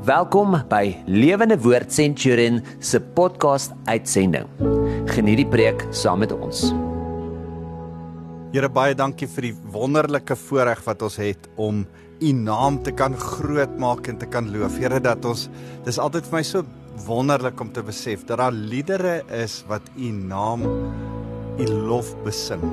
Welkom 0.00 0.54
by 0.64 0.94
Lewende 1.12 1.58
Woord 1.60 1.90
Centurion 1.92 2.62
se 2.80 2.96
podcast 3.04 3.74
uitsending. 3.84 4.46
Geniet 5.12 5.42
die 5.42 5.44
preek 5.44 5.82
saam 5.92 6.22
met 6.24 6.32
ons. 6.32 6.70
Here 8.54 8.70
baie 8.72 8.96
dankie 8.96 9.28
vir 9.28 9.50
die 9.50 9.52
wonderlike 9.74 10.38
voorreg 10.46 10.80
wat 10.86 11.04
ons 11.04 11.18
het 11.20 11.50
om 11.60 11.82
u 12.16 12.32
naam 12.32 12.78
te 12.80 12.94
kan 12.96 13.12
groot 13.12 13.76
maak 13.76 14.08
en 14.08 14.16
te 14.16 14.30
kan 14.32 14.48
loof. 14.54 14.80
Here 14.80 15.02
dat 15.04 15.28
ons 15.28 15.50
dis 15.84 16.00
altyd 16.00 16.32
vir 16.32 16.38
my 16.38 16.42
so 16.48 16.64
wonderlik 17.04 17.60
om 17.60 17.68
te 17.68 17.84
besef 17.84 18.24
dat 18.24 18.40
daar 18.40 18.56
liedere 18.56 19.18
is 19.36 19.60
wat 19.68 19.92
u 20.00 20.14
naam 20.16 20.64
u 21.60 21.68
lof 21.92 22.16
besing, 22.24 22.64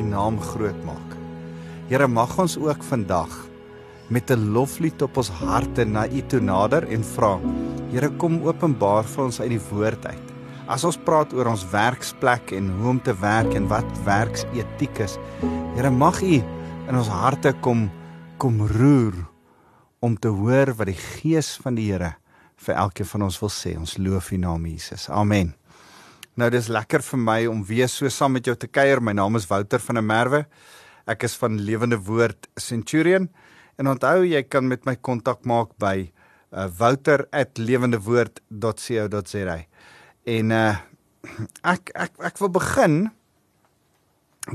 u 0.00 0.08
naam 0.08 0.40
groot 0.54 0.80
maak. 0.88 1.16
Here 1.92 2.08
mag 2.08 2.38
ons 2.40 2.56
ook 2.56 2.88
vandag 2.88 3.49
met 4.10 4.30
'n 4.30 4.50
loflied 4.52 5.02
op 5.02 5.16
ons 5.16 5.28
harte 5.28 5.84
na 5.84 6.08
U 6.08 6.22
toe 6.26 6.40
nader 6.40 6.88
en 6.88 7.04
vra. 7.04 7.38
Here 7.92 8.10
kom 8.10 8.42
openbaar 8.42 9.04
vir 9.04 9.24
ons 9.24 9.40
uit 9.40 9.50
die 9.50 9.66
woord 9.70 10.06
uit. 10.06 10.26
As 10.66 10.84
ons 10.84 10.98
praat 10.98 11.32
oor 11.32 11.46
ons 11.46 11.70
werksplek 11.70 12.52
en 12.52 12.70
hoe 12.70 12.88
om 12.88 13.02
te 13.02 13.14
werk 13.20 13.54
en 13.54 13.68
wat 13.68 14.04
werksetiek 14.04 14.98
is. 14.98 15.18
Here 15.76 15.90
mag 15.90 16.22
U 16.22 16.42
in 16.88 16.96
ons 16.96 17.08
harte 17.08 17.54
kom 17.60 17.90
kom 18.36 18.66
roer 18.66 19.14
om 20.00 20.16
te 20.16 20.28
hoor 20.28 20.74
wat 20.74 20.86
die 20.86 21.00
gees 21.20 21.58
van 21.62 21.74
die 21.74 21.92
Here 21.92 22.16
vir 22.56 22.74
elkeen 22.74 23.06
van 23.06 23.22
ons 23.22 23.40
wil 23.40 23.50
sê. 23.50 23.78
Ons 23.78 23.98
loof 23.98 24.32
U 24.32 24.36
naam 24.36 24.66
Jesus. 24.66 25.08
Amen. 25.08 25.54
Nou 26.34 26.50
dis 26.50 26.68
lekker 26.68 27.02
vir 27.02 27.18
my 27.18 27.46
om 27.46 27.64
weer 27.64 27.88
so 27.88 28.08
saam 28.08 28.32
met 28.32 28.46
jou 28.46 28.56
te 28.56 28.66
kuier. 28.66 29.00
My 29.00 29.12
naam 29.12 29.36
is 29.36 29.46
Wouter 29.46 29.78
van 29.78 29.94
der 29.94 30.04
Merwe. 30.04 30.46
Ek 31.06 31.22
is 31.22 31.34
van 31.34 31.58
Lewende 31.58 31.98
Woord 31.98 32.48
Centurion. 32.56 33.28
En 33.80 33.88
onthou 33.88 34.26
jy 34.28 34.42
kan 34.44 34.68
met 34.68 34.84
my 34.84 34.92
kontak 35.00 35.40
maak 35.48 35.72
by 35.80 36.12
uh, 36.52 36.68
wouter@lewendewoord.co.za. 36.76 39.56
En 40.28 40.52
uh, 40.52 40.76
ek 41.64 41.88
ek 41.96 42.12
ek 42.28 42.36
wil 42.44 42.52
begin 42.52 43.08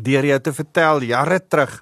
deur 0.06 0.22
jou 0.30 0.38
te 0.46 0.54
vertel 0.54 1.10
jare 1.10 1.42
terug 1.42 1.82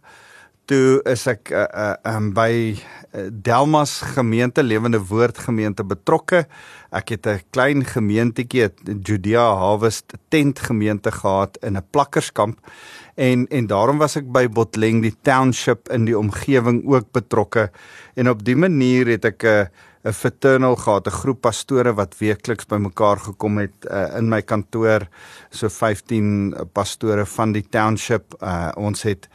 toe 0.71 1.03
is 1.11 1.27
ek 1.27 1.52
uh, 1.52 1.67
uh, 1.67 1.99
um, 2.16 2.31
by 2.36 2.80
Delmas 3.14 4.02
gemeente 4.16 4.64
Lewende 4.64 4.97
Woord 5.05 5.38
gemeente 5.45 5.83
betrokke. 5.86 6.47
Ek 6.89 7.09
het 7.14 7.27
'n 7.27 7.41
klein 7.52 7.86
gemeentetjie, 7.86 8.69
Judea 9.03 9.53
Harvest 9.53 10.14
tent 10.30 10.59
gemeente 10.59 11.11
gehad 11.11 11.58
in 11.61 11.77
'n 11.77 11.86
plakkerskamp 11.91 12.58
en 13.16 13.47
en 13.47 13.67
daarom 13.67 13.97
was 13.97 14.17
ek 14.17 14.31
by 14.31 14.47
Botleng 14.47 15.02
die 15.02 15.16
township 15.22 15.89
in 15.89 16.06
die 16.06 16.17
omgewing 16.17 16.83
ook 16.89 17.11
betrokke 17.11 17.70
en 18.16 18.30
op 18.30 18.44
die 18.44 18.55
manier 18.55 19.08
het 19.08 19.25
ek 19.25 19.44
'n 19.44 19.67
'n 20.03 20.11
fraternal 20.11 20.75
gehad, 20.75 21.08
'n 21.08 21.20
groep 21.22 21.42
pastore 21.42 21.94
wat 21.94 22.17
weekliks 22.20 22.66
bymekaar 22.66 23.20
gekom 23.20 23.58
het 23.58 23.88
uh, 23.88 24.17
in 24.17 24.30
my 24.30 24.42
kantoor, 24.42 25.08
so 25.50 25.70
15 25.70 26.55
pastore 26.73 27.25
van 27.25 27.52
die 27.52 27.64
township. 27.70 28.36
Uh, 28.42 28.72
ons 28.75 29.03
het 29.03 29.30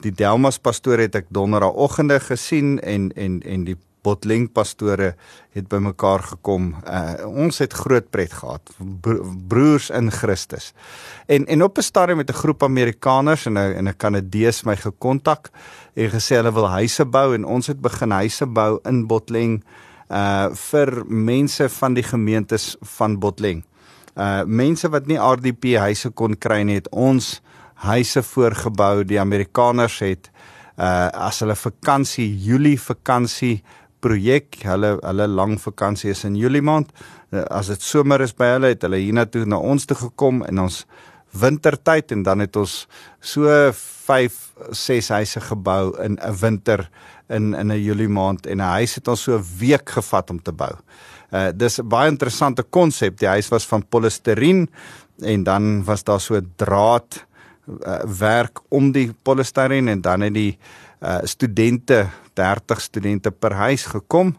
die 0.00 0.12
Delmas 0.12 0.58
pastoor 0.58 0.98
het 0.98 1.14
ek 1.14 1.28
donderdagoggende 1.28 2.20
gesien 2.20 2.80
en 2.80 3.12
en 3.16 3.42
en 3.42 3.64
die 3.64 3.76
Botleng 4.04 4.50
pastore 4.52 5.14
het 5.56 5.68
bymekaar 5.70 6.22
gekom. 6.34 6.74
Uh, 6.84 7.24
ons 7.24 7.58
het 7.62 7.72
groot 7.72 8.10
pret 8.12 8.32
gehad. 8.32 8.74
Broers 9.48 9.90
in 9.90 10.10
Christus. 10.12 10.72
En 11.26 11.46
en 11.46 11.62
op 11.62 11.78
'n 11.78 11.82
stadium 11.82 12.16
met 12.16 12.30
'n 12.30 12.40
groep 12.42 12.62
Amerikaners 12.62 13.46
en 13.46 13.58
'n 13.58 13.74
en 13.78 13.88
'n 13.88 13.96
Kanadees 13.96 14.64
my 14.64 14.76
gekontak 14.76 15.50
en 15.94 16.10
gesê 16.10 16.36
hulle 16.36 16.52
wil 16.52 16.68
huise 16.68 17.04
bou 17.04 17.34
en 17.34 17.44
ons 17.44 17.66
het 17.66 17.80
begin 17.80 18.10
huise 18.10 18.46
bou 18.46 18.78
in 18.84 19.06
Botleng 19.06 19.64
uh 20.10 20.48
vir 20.52 21.04
mense 21.06 21.68
van 21.68 21.94
die 21.94 22.02
gemeentes 22.02 22.76
van 22.80 23.18
Botleng. 23.18 23.64
Uh 24.16 24.42
mense 24.44 24.88
wat 24.88 25.06
nie 25.06 25.18
RDP 25.18 25.76
huise 25.78 26.10
kon 26.10 26.36
kry 26.38 26.62
nie, 26.62 26.74
het 26.74 26.88
ons 26.90 27.40
huise 27.74 28.22
voorgebou. 28.22 29.04
Die 29.04 29.20
Amerikaners 29.20 29.98
het 29.98 30.30
uh 30.78 31.08
as 31.26 31.40
hulle 31.40 31.56
vakansie, 31.56 32.28
Julie 32.44 32.80
vakansie 32.80 33.62
projek. 34.04 34.60
Hulle 34.68 34.96
hulle 35.00 35.26
lang 35.30 35.56
vakansie 35.60 36.12
is 36.12 36.24
in 36.28 36.36
Julie 36.36 36.64
maand. 36.64 36.92
Uh, 37.32 37.44
as 37.50 37.72
dit 37.72 37.82
somer 37.82 38.24
is 38.24 38.36
by 38.36 38.54
hulle, 38.56 38.74
het 38.74 38.84
hulle 38.86 39.00
hiernatoe 39.02 39.46
na 39.48 39.58
ons 39.58 39.88
toe 39.88 39.96
gekom 39.96 40.44
in 40.48 40.62
ons 40.66 40.84
wintertyd 41.34 42.12
en 42.14 42.22
dan 42.22 42.44
het 42.44 42.56
ons 42.56 42.84
so 43.24 43.50
5 43.74 44.40
6 44.70 45.08
huise 45.16 45.40
gebou 45.48 45.94
in 46.04 46.18
'n 46.22 46.36
winter 46.40 46.88
in 47.28 47.54
in 47.54 47.72
'n 47.72 47.82
Julie 47.82 48.08
maand 48.08 48.46
en 48.46 48.58
'n 48.58 48.72
huis 48.78 48.94
het 48.94 49.08
ons 49.08 49.22
so 49.22 49.38
'n 49.38 49.46
week 49.58 49.90
gevat 49.90 50.30
om 50.30 50.42
te 50.42 50.52
bou. 50.52 50.74
Uh 51.32 51.50
dis 51.54 51.78
'n 51.78 51.88
baie 51.88 52.10
interessante 52.10 52.62
konsep. 52.62 53.18
Die 53.18 53.28
huis 53.28 53.48
was 53.48 53.66
van 53.66 53.88
polistireen 53.88 54.68
en 55.22 55.42
dan 55.42 55.84
was 55.84 56.04
daar 56.04 56.20
so 56.20 56.34
'n 56.36 56.52
draad 56.56 57.26
uh, 57.66 57.98
werk 58.18 58.60
om 58.68 58.92
die 58.92 59.12
polistireen 59.22 59.88
en 59.88 60.00
dan 60.00 60.20
het 60.20 60.34
die 60.34 60.58
uh, 61.04 61.18
studente 61.24 62.06
30 62.34 62.80
studente 62.80 63.30
per 63.30 63.52
huis 63.52 63.84
gekom 63.92 64.34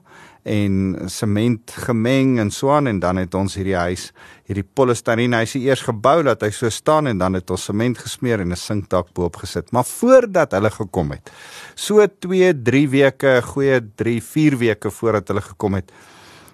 en 0.45 0.95
sement 1.09 1.71
gemeng 1.87 2.39
en 2.39 2.51
so 2.53 2.69
aan 2.73 2.87
en 2.87 2.99
dan 3.01 3.17
het 3.17 3.33
ons 3.37 3.55
hierdie 3.57 3.77
huis 3.77 4.11
hierdie 4.45 4.65
polistireen 4.77 5.33
huisie 5.33 5.63
eers 5.65 5.85
gebou 5.87 6.19
dat 6.27 6.43
hy 6.45 6.51
so 6.53 6.69
staan 6.69 7.07
en 7.09 7.21
dan 7.21 7.37
het 7.37 7.49
ons 7.49 7.69
sement 7.69 7.97
gesmeer 7.97 8.41
en 8.41 8.51
'n 8.51 8.57
sinkdak 8.57 9.13
bo-op 9.13 9.37
gesit 9.41 9.71
maar 9.71 9.85
voordat 9.85 10.51
hulle 10.51 10.69
gekom 10.69 11.11
het 11.11 11.31
so 11.75 12.05
2 12.07 12.53
3 12.53 12.89
weke 12.89 13.41
goeie 13.41 13.81
3 13.95 14.21
4 14.21 14.57
weke 14.57 14.91
voordat 14.91 15.27
hulle 15.27 15.41
gekom 15.41 15.73
het 15.73 15.91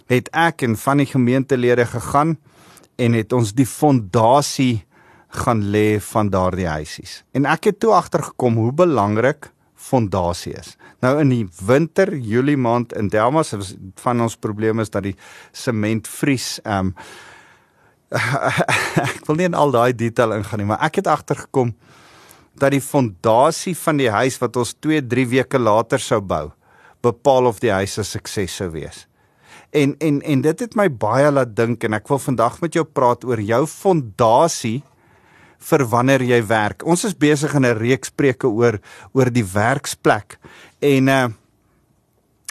het 0.07 0.29
ek 0.35 0.63
en 0.67 0.77
van 0.77 0.97
die 0.97 1.07
gemeentelede 1.07 1.85
gegaan 1.85 2.37
en 2.97 3.13
het 3.13 3.33
ons 3.33 3.53
die 3.53 3.65
fondasie 3.65 4.85
gaan 5.31 5.63
lê 5.71 5.99
van 6.11 6.29
daardie 6.29 6.67
huisies. 6.67 7.21
En 7.31 7.47
ek 7.47 7.71
het 7.71 7.79
toe 7.79 7.93
agtergekom 7.95 8.59
hoe 8.59 8.71
belangrik 8.75 9.51
fondasie 9.81 10.53
is. 10.59 10.75
Nou 11.01 11.15
in 11.21 11.31
die 11.33 11.45
winter, 11.65 12.13
Julie 12.15 12.57
maand 12.57 12.93
in 12.97 13.09
Delmas, 13.11 13.53
van 14.03 14.21
ons 14.21 14.37
probleme 14.37 14.85
is 14.85 14.93
dat 14.93 15.07
die 15.09 15.15
sement 15.51 16.07
vries. 16.07 16.59
Ehm 16.63 16.91
um, 16.91 16.95
ek 19.15 19.21
wil 19.23 19.37
nie 19.39 19.47
in 19.47 19.55
al 19.55 19.71
daai 19.71 19.93
detail 19.95 20.33
ingaan 20.35 20.59
nie, 20.59 20.67
maar 20.67 20.81
ek 20.83 20.97
het 20.99 21.07
agtergekom 21.07 21.69
dat 22.59 22.73
die 22.75 22.83
fondasie 22.83 23.71
van 23.79 24.01
die 24.01 24.09
huis 24.11 24.35
wat 24.41 24.57
ons 24.59 24.73
2, 24.83 24.99
3 25.07 25.23
weke 25.31 25.61
later 25.61 26.01
sou 26.03 26.19
bou, 26.19 26.49
bepaal 26.99 27.47
of 27.47 27.61
die 27.63 27.71
huis 27.71 27.95
'n 27.97 28.03
sukses 28.03 28.55
sou 28.55 28.69
wees. 28.75 29.07
En 29.71 29.95
en 29.99 30.21
en 30.21 30.41
dit 30.41 30.59
het 30.59 30.75
my 30.75 30.89
baie 30.89 31.31
laat 31.31 31.55
dink 31.55 31.83
en 31.83 31.93
ek 31.93 32.07
wil 32.07 32.19
vandag 32.19 32.59
met 32.61 32.73
jou 32.73 32.83
praat 32.83 33.23
oor 33.23 33.39
jou 33.39 33.65
fondasie 33.65 34.83
vir 35.61 35.85
wanneer 35.89 36.23
jy 36.25 36.41
werk. 36.49 36.85
Ons 36.87 37.05
is 37.07 37.17
besig 37.17 37.53
in 37.55 37.65
'n 37.65 37.77
reeks 37.77 38.09
preke 38.09 38.47
oor 38.47 38.79
oor 39.13 39.29
die 39.29 39.45
werksplek. 39.45 40.37
En 40.81 41.07
uh 41.07 41.29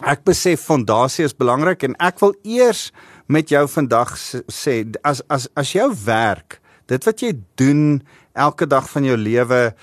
ek 0.03 0.25
besef 0.25 0.63
fondasie 0.65 1.25
is 1.25 1.37
belangrik 1.37 1.83
en 1.83 1.95
ek 2.01 2.21
wil 2.21 2.33
eers 2.43 2.91
met 3.29 3.51
jou 3.51 3.67
vandag 3.69 4.17
sê 4.49 4.87
as 5.05 5.23
as 5.29 5.49
as 5.57 5.73
jou 5.73 5.93
werk, 6.05 6.61
dit 6.87 7.05
wat 7.05 7.21
jy 7.21 7.37
doen 7.57 8.03
elke 8.35 8.67
dag 8.67 8.89
van 8.89 9.05
jou 9.05 9.17
lewe 9.17 9.75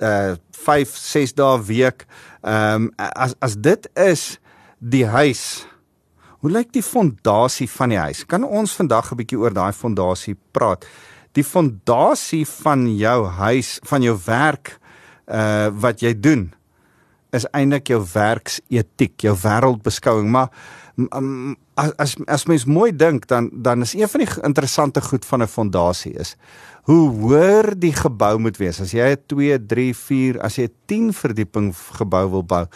uh 0.00 0.36
5 0.52 0.88
6 0.96 1.32
dae 1.32 1.58
week, 1.64 2.06
ehm 2.44 2.74
um, 2.74 2.90
as 2.98 3.34
as 3.40 3.56
dit 3.56 3.88
is 3.96 4.38
die 4.78 5.06
huis 5.06 5.66
Hoe 6.42 6.50
lyk 6.50 6.72
die 6.74 6.82
fondasie 6.82 7.68
van 7.70 7.92
die 7.92 8.00
huis? 8.02 8.24
Kan 8.26 8.42
ons 8.42 8.72
vandag 8.74 9.12
'n 9.12 9.16
bietjie 9.16 9.38
oor 9.38 9.54
daai 9.54 9.72
fondasie 9.72 10.34
praat? 10.50 10.84
Die 11.32 11.44
fondasie 11.44 12.44
van 12.46 12.86
jou 12.96 13.26
huis, 13.26 13.78
van 13.88 14.02
jou 14.02 14.16
werk 14.26 14.78
uh 15.26 15.70
wat 15.80 16.02
jy 16.02 16.12
doen 16.18 16.50
is 17.32 17.46
eintlik 17.56 17.88
jou 17.88 18.02
werksetiek, 18.12 19.14
jou 19.24 19.32
wêreldbeskouing, 19.40 20.28
maar 20.28 20.50
um, 21.16 21.54
as 21.80 22.16
as 22.28 22.44
mens 22.50 22.66
mooi 22.68 22.90
dink 22.92 23.24
dan 23.30 23.48
dan 23.64 23.80
is 23.86 23.94
een 23.96 24.10
van 24.12 24.24
die 24.24 24.28
interessante 24.44 25.00
goed 25.00 25.24
van 25.24 25.42
'n 25.42 25.48
fondasie 25.48 26.12
is 26.12 26.36
hoe 26.82 27.10
hoër 27.10 27.78
die 27.78 27.92
gebou 27.92 28.38
moet 28.38 28.56
wees. 28.56 28.80
As 28.80 28.92
jy 28.92 29.14
'n 29.14 29.22
2, 29.26 29.66
3, 29.66 29.94
4, 29.94 30.40
as 30.40 30.56
jy 30.56 30.64
'n 30.64 30.74
10 30.86 31.12
verdieping 31.12 31.74
gebou 31.74 32.30
wil 32.30 32.44
bou, 32.44 32.66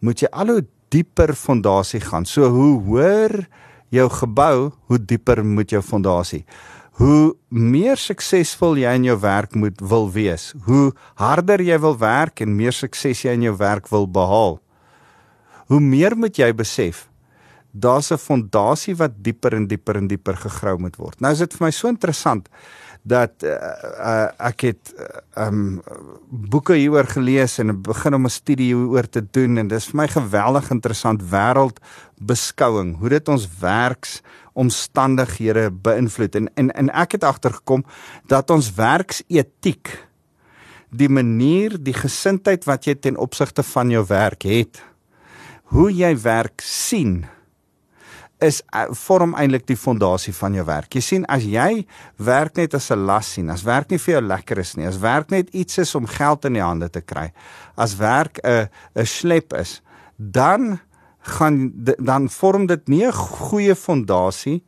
moet 0.00 0.20
jy 0.20 0.28
al 0.32 0.46
hoe 0.46 0.66
dieper 0.88 1.34
fondasie 1.34 2.00
gaan. 2.00 2.24
So 2.24 2.48
hoe 2.48 2.80
hoër 2.82 3.48
jou 3.90 4.08
gebou, 4.10 4.72
hoe 4.86 4.98
dieper 4.98 5.44
moet 5.44 5.70
jou 5.70 5.82
fondasie 5.82 6.44
hoe 6.96 7.34
meer 7.48 7.98
suksesvol 8.00 8.78
jy 8.80 8.94
in 8.96 9.04
jou 9.10 9.18
werk 9.20 9.54
moet 9.54 9.80
wil 9.80 10.08
wees, 10.12 10.52
hoe 10.64 10.92
harder 11.20 11.60
jy 11.60 11.76
wil 11.82 11.98
werk 12.00 12.40
en 12.40 12.56
meer 12.56 12.72
sukses 12.72 13.24
jy 13.24 13.34
in 13.36 13.42
jou 13.42 13.56
werk 13.56 13.90
wil 13.92 14.08
behaal. 14.08 14.56
Hoe 15.68 15.80
meer 15.80 16.16
moet 16.16 16.38
jy 16.38 16.52
besef 16.56 17.08
daar's 17.76 18.10
'n 18.10 18.16
fondasie 18.16 18.96
wat 18.96 19.12
dieper 19.22 19.54
en 19.54 19.66
dieper 19.66 19.96
en 19.96 20.06
dieper 20.06 20.36
gegrou 20.36 20.78
moet 20.78 20.96
word. 20.96 21.20
Nou 21.20 21.32
is 21.32 21.38
dit 21.38 21.54
vir 21.54 21.66
my 21.66 21.70
so 21.70 21.88
interessant 21.88 22.48
dat 23.02 23.42
uh, 23.42 23.50
uh, 23.50 24.28
ek 24.38 24.60
het 24.60 24.94
um 25.36 25.82
boeke 26.30 26.74
hieroor 26.74 27.06
gelees 27.06 27.58
en 27.58 27.82
begin 27.82 28.14
om 28.14 28.24
'n 28.24 28.30
studie 28.30 28.74
hieroor 28.74 29.08
te 29.08 29.22
doen 29.30 29.58
en 29.58 29.68
dis 29.68 29.86
vir 29.86 29.96
my 29.96 30.08
geweldig 30.08 30.70
interessant 30.70 31.22
wêreldbeskouing 31.22 32.96
hoe 32.98 33.08
dit 33.08 33.28
ons 33.28 33.48
werks 33.60 34.22
omstandighede 34.56 35.68
beïnvloed 35.70 36.40
en 36.40 36.50
en 36.56 36.72
en 36.72 36.90
ek 37.04 37.18
het 37.18 37.24
agtergekom 37.28 37.84
dat 38.32 38.50
ons 38.50 38.72
werksetiek 38.76 39.92
die 40.90 41.10
manier 41.12 41.76
die 41.78 41.96
gesindheid 41.96 42.64
wat 42.64 42.86
jy 42.88 42.94
ten 42.94 43.16
opsigte 43.20 43.62
van 43.62 43.90
jou 43.92 44.04
werk 44.08 44.48
het 44.48 44.82
hoe 45.74 45.90
jy 45.92 46.12
werk 46.22 46.62
sien 46.62 47.24
is 48.44 48.60
uh, 48.74 48.84
vorm 48.92 49.32
eintlik 49.38 49.64
die 49.68 49.78
fondasie 49.80 50.34
van 50.36 50.56
jou 50.56 50.64
werk. 50.68 50.92
Jy 50.92 51.02
sien 51.04 51.24
as 51.32 51.46
jy 51.48 51.86
werk 52.20 52.58
net 52.60 52.74
as 52.76 52.90
'n 52.92 53.06
las 53.08 53.32
sien, 53.32 53.50
as 53.50 53.64
werk 53.64 53.90
nie 53.90 53.98
vir 53.98 54.14
jou 54.14 54.22
lekker 54.22 54.58
is 54.58 54.76
nie, 54.76 54.86
as 54.86 54.98
werk 55.00 55.30
net 55.30 55.48
iets 55.54 55.78
is 55.78 55.94
om 55.94 56.06
geld 56.06 56.44
in 56.44 56.52
die 56.52 56.62
hande 56.62 56.88
te 56.88 57.00
kry, 57.00 57.32
as 57.76 57.96
werk 57.96 58.38
'n 58.44 58.68
'n 58.94 59.06
slep 59.06 59.52
is, 59.54 59.80
dan 60.16 60.80
gaan 61.26 61.72
dan 61.98 62.28
vorm 62.30 62.66
dit 62.66 62.88
nie 62.88 63.04
'n 63.06 63.12
goeie 63.12 63.74
fondasie 63.74 64.62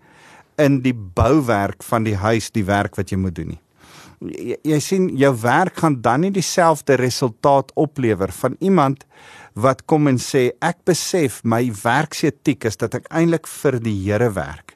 in 0.56 0.80
die 0.82 0.94
bouwerk 0.94 1.82
van 1.82 2.04
die 2.04 2.16
huis, 2.16 2.50
die 2.50 2.64
werk 2.64 2.96
wat 2.96 3.10
jy 3.10 3.16
moet 3.16 3.34
doen 3.34 3.48
nie. 3.54 3.60
Jy, 4.18 4.56
jy 4.62 4.78
sien 4.82 5.08
jou 5.16 5.30
werk 5.40 5.78
gaan 5.78 6.00
dan 6.02 6.20
nie 6.20 6.32
dieselfde 6.34 6.96
resultaat 6.98 7.70
oplewer 7.78 8.32
van 8.32 8.56
iemand 8.58 9.06
wat 9.54 9.84
kom 9.86 10.08
en 10.10 10.18
sê 10.18 10.50
ek 10.60 10.82
besef 10.84 11.40
my 11.44 11.70
werksetiek 11.82 12.64
is 12.64 12.76
dat 12.76 12.94
ek 12.94 13.06
eintlik 13.14 13.46
vir 13.46 13.78
die 13.82 13.94
Here 14.02 14.30
werk 14.34 14.74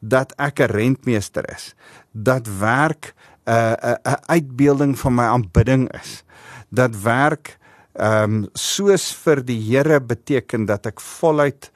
dat 0.00 0.32
ek 0.38 0.60
'n 0.60 0.70
rentmeester 0.70 1.44
is 1.54 1.74
dat 2.12 2.46
werk 2.46 3.14
'n 3.46 3.50
uh, 3.50 3.72
'n 3.72 3.98
uh, 4.06 4.12
'n 4.12 4.22
uitbeelding 4.26 4.98
van 4.98 5.14
my 5.14 5.24
aanbidding 5.24 5.92
is 6.02 6.24
dat 6.70 7.02
werk 7.02 7.58
ehm 7.98 8.24
um, 8.24 8.48
soos 8.54 9.12
vir 9.24 9.42
die 9.42 9.60
Here 9.60 10.00
beteken 10.00 10.66
dat 10.66 10.86
ek 10.86 11.00
voluit 11.00 11.70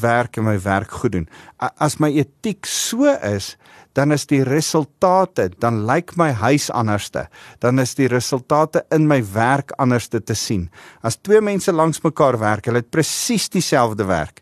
werk 0.00 0.36
en 0.36 0.44
my 0.44 0.58
werk 0.58 0.90
goed 0.90 1.12
doen 1.12 1.28
as 1.58 1.98
my 2.00 2.08
etiek 2.08 2.66
so 2.66 3.06
is 3.22 3.56
dan 3.96 4.12
is 4.12 4.24
die 4.28 4.42
resultate, 4.44 5.50
dan 5.60 5.82
lyk 5.88 6.14
my 6.16 6.30
huis 6.32 6.70
anderste. 6.72 7.26
Dan 7.60 7.80
is 7.82 7.94
die 7.98 8.08
resultate 8.08 8.84
in 8.94 9.06
my 9.08 9.20
werk 9.34 9.74
anderste 9.82 10.22
te 10.24 10.36
sien. 10.38 10.68
As 11.04 11.18
twee 11.20 11.42
mense 11.44 11.72
langs 11.72 12.00
mekaar 12.04 12.38
werk, 12.40 12.68
hulle 12.68 12.82
het 12.82 12.92
presies 12.92 13.50
dieselfde 13.52 14.08
werk. 14.08 14.40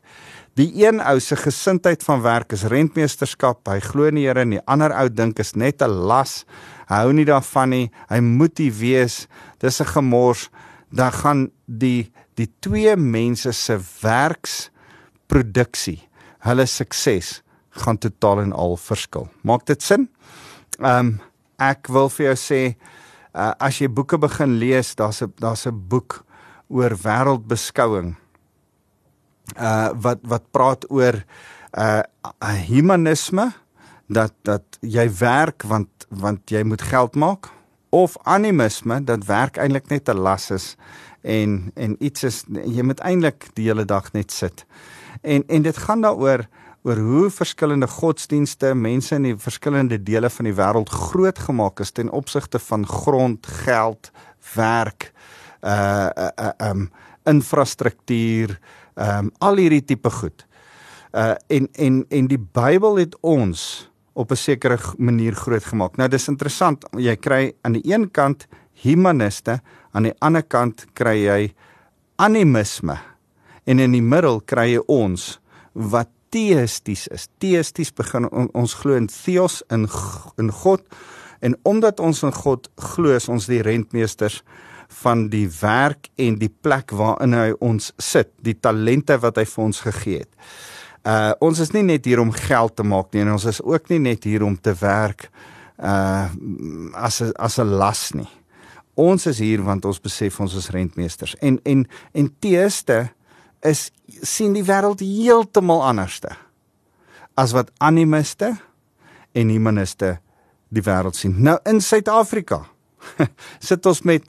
Die 0.58 0.70
een 0.82 1.00
ou 1.02 1.16
se 1.22 1.38
gesindheid 1.38 2.02
van 2.04 2.22
werk 2.22 2.52
is 2.54 2.66
rentmeesterskap. 2.70 3.62
Hy 3.70 3.78
glo 3.82 4.10
in 4.10 4.18
die 4.18 4.26
Here 4.26 4.42
en 4.44 4.56
die 4.56 4.64
ander 4.70 4.94
ou 4.94 5.06
dink 5.08 5.38
is 5.38 5.54
net 5.54 5.82
'n 5.82 6.06
las. 6.10 6.44
Hy 6.88 7.02
hou 7.06 7.12
nie 7.12 7.24
daarvan 7.24 7.70
nie. 7.70 7.90
Hy 8.08 8.20
moet 8.20 8.58
nie 8.58 8.70
wees. 8.70 9.26
Dis 9.58 9.80
'n 9.80 9.86
gemors. 9.86 10.50
Dan 10.90 11.12
gaan 11.12 11.50
die 11.66 12.12
die 12.34 12.50
twee 12.60 12.96
mense 12.96 13.52
se 13.52 13.80
werksproduksie, 14.00 16.08
hulle 16.46 16.66
sukses 16.66 17.42
gaan 17.70 17.98
totaal 17.98 18.40
en 18.46 18.52
al 18.52 18.76
verskil. 18.80 19.28
Maak 19.42 19.66
dit 19.70 19.82
sin? 19.82 20.08
Ehm 20.80 20.98
um, 20.98 21.20
ek 21.60 21.90
wil 21.92 22.08
vir 22.08 22.30
jou 22.30 22.36
sê 22.40 22.60
uh, 23.36 23.52
as 23.60 23.80
jy 23.82 23.88
boeke 23.92 24.18
begin 24.18 24.58
lees, 24.58 24.94
daar's 24.96 25.22
'n 25.22 25.32
daar's 25.36 25.66
'n 25.66 25.88
boek 25.88 26.24
oor 26.68 26.96
wêreldbeskouing. 26.96 28.16
Uh 29.58 29.90
wat 29.94 30.18
wat 30.22 30.50
praat 30.50 30.90
oor 30.90 31.24
uh 31.78 32.02
humanisme 32.66 33.52
dat 34.08 34.32
dat 34.42 34.78
jy 34.80 35.10
werk 35.20 35.62
want 35.62 36.06
want 36.08 36.50
jy 36.50 36.62
moet 36.62 36.82
geld 36.82 37.14
maak 37.14 37.50
of 37.90 38.16
animisme 38.22 39.04
dat 39.04 39.24
werk 39.26 39.56
eintlik 39.56 39.88
net 39.88 40.08
'n 40.08 40.18
las 40.18 40.50
is 40.50 40.76
en 41.20 41.70
en 41.74 41.96
iets 41.98 42.22
is 42.22 42.44
jy 42.48 42.82
moet 42.82 43.00
eintlik 43.00 43.48
die 43.54 43.66
hele 43.66 43.84
dag 43.84 44.12
net 44.12 44.32
sit. 44.32 44.64
En 45.22 45.44
en 45.46 45.62
dit 45.62 45.76
gaan 45.76 46.00
daaroor 46.00 46.46
oor 46.82 46.96
hoe 46.96 47.30
verskillende 47.30 47.86
godsdienste 47.86 48.74
mense 48.74 49.14
in 49.14 49.22
die 49.22 49.36
verskillende 49.36 50.02
dele 50.02 50.30
van 50.30 50.44
die 50.44 50.54
wêreld 50.54 50.88
groot 50.88 51.38
gemaak 51.38 51.80
is 51.80 51.90
ten 51.90 52.10
opsigte 52.10 52.58
van 52.58 52.86
grond, 52.86 53.46
geld, 53.46 54.10
werk, 54.54 55.12
uh 55.60 56.08
uh, 56.16 56.28
uh 56.38 56.70
um 56.70 56.90
infrastruktuur, 57.24 58.58
um 58.94 59.30
al 59.38 59.56
hierdie 59.56 59.84
tipe 59.84 60.10
goed. 60.10 60.46
Uh 61.12 61.34
en 61.46 61.68
en 61.72 62.04
en 62.08 62.26
die 62.26 62.40
Bybel 62.52 62.96
het 62.96 63.16
ons 63.20 63.89
op 64.20 64.32
'n 64.32 64.36
sekere 64.36 64.78
manier 64.98 65.34
groot 65.34 65.64
gemaak. 65.64 65.96
Nou 65.96 66.08
dis 66.08 66.28
interessant, 66.28 66.84
jy 66.96 67.16
kry 67.16 67.52
aan 67.62 67.72
die 67.72 67.92
een 67.92 68.10
kant 68.10 68.46
humaniste, 68.82 69.60
aan 69.92 70.02
die 70.02 70.14
ander 70.18 70.42
kant 70.42 70.86
kry 70.94 71.16
jy 71.24 71.54
animisme 72.16 72.98
en 73.64 73.78
in 73.78 73.92
die 73.92 74.02
middel 74.02 74.40
kry 74.40 74.74
jy 74.74 74.82
ons 74.86 75.38
wat 75.72 76.08
teïsties 76.30 77.08
is. 77.08 77.28
Teïsties 77.38 77.92
begin 77.94 78.28
on, 78.30 78.48
ons 78.54 78.74
glo 78.74 78.96
in 78.96 79.08
Theos 79.08 79.62
in 79.70 79.88
in 80.38 80.50
God 80.50 80.82
en 81.40 81.56
omdat 81.62 82.00
ons 82.00 82.22
in 82.22 82.32
God 82.32 82.68
glo, 82.76 83.14
is 83.16 83.28
ons 83.28 83.46
die 83.46 83.62
rentmeesters 83.62 84.42
van 85.02 85.28
die 85.28 85.48
werk 85.60 86.10
en 86.18 86.38
die 86.38 86.50
plek 86.62 86.90
waarin 86.90 87.32
hy 87.32 87.52
ons 87.60 87.92
sit, 87.98 88.32
die 88.42 88.58
talente 88.58 89.16
wat 89.22 89.36
hy 89.36 89.44
vir 89.44 89.64
ons 89.64 89.80
gegee 89.80 90.18
het. 90.18 90.30
Uh 91.00 91.32
ons 91.40 91.58
is 91.58 91.70
nie 91.72 91.82
net 91.82 92.04
hier 92.04 92.20
om 92.20 92.32
geld 92.32 92.74
te 92.76 92.84
maak 92.84 93.14
nie 93.14 93.22
en 93.24 93.32
ons 93.32 93.46
is 93.48 93.62
ook 93.64 93.88
nie 93.88 93.98
net 94.04 94.26
hier 94.28 94.42
om 94.44 94.56
te 94.60 94.74
werk 94.80 95.30
uh 95.80 96.28
as 96.92 97.22
a, 97.24 97.30
as 97.40 97.58
'n 97.58 97.72
las 97.80 98.10
nie. 98.12 98.28
Ons 98.94 99.26
is 99.26 99.38
hier 99.38 99.62
want 99.62 99.84
ons 99.84 100.00
besef 100.00 100.40
ons 100.40 100.54
is 100.54 100.68
rentmeesters. 100.70 101.36
En 101.40 101.60
en 101.64 101.86
en 102.12 102.34
teëste 102.38 103.08
is 103.60 103.90
sien 104.22 104.52
die 104.52 104.64
wêreld 104.64 105.00
heeltemal 105.00 105.82
anderste 105.82 106.36
as 107.34 107.52
wat 107.52 107.70
animiste 107.78 108.56
en 109.32 109.48
humaniste 109.48 110.18
die 110.68 110.82
wêreld 110.82 111.16
sien. 111.16 111.42
Nou 111.42 111.58
in 111.64 111.80
Suid-Afrika 111.80 112.66
sit 113.68 113.86
ons 113.86 114.02
met 114.02 114.24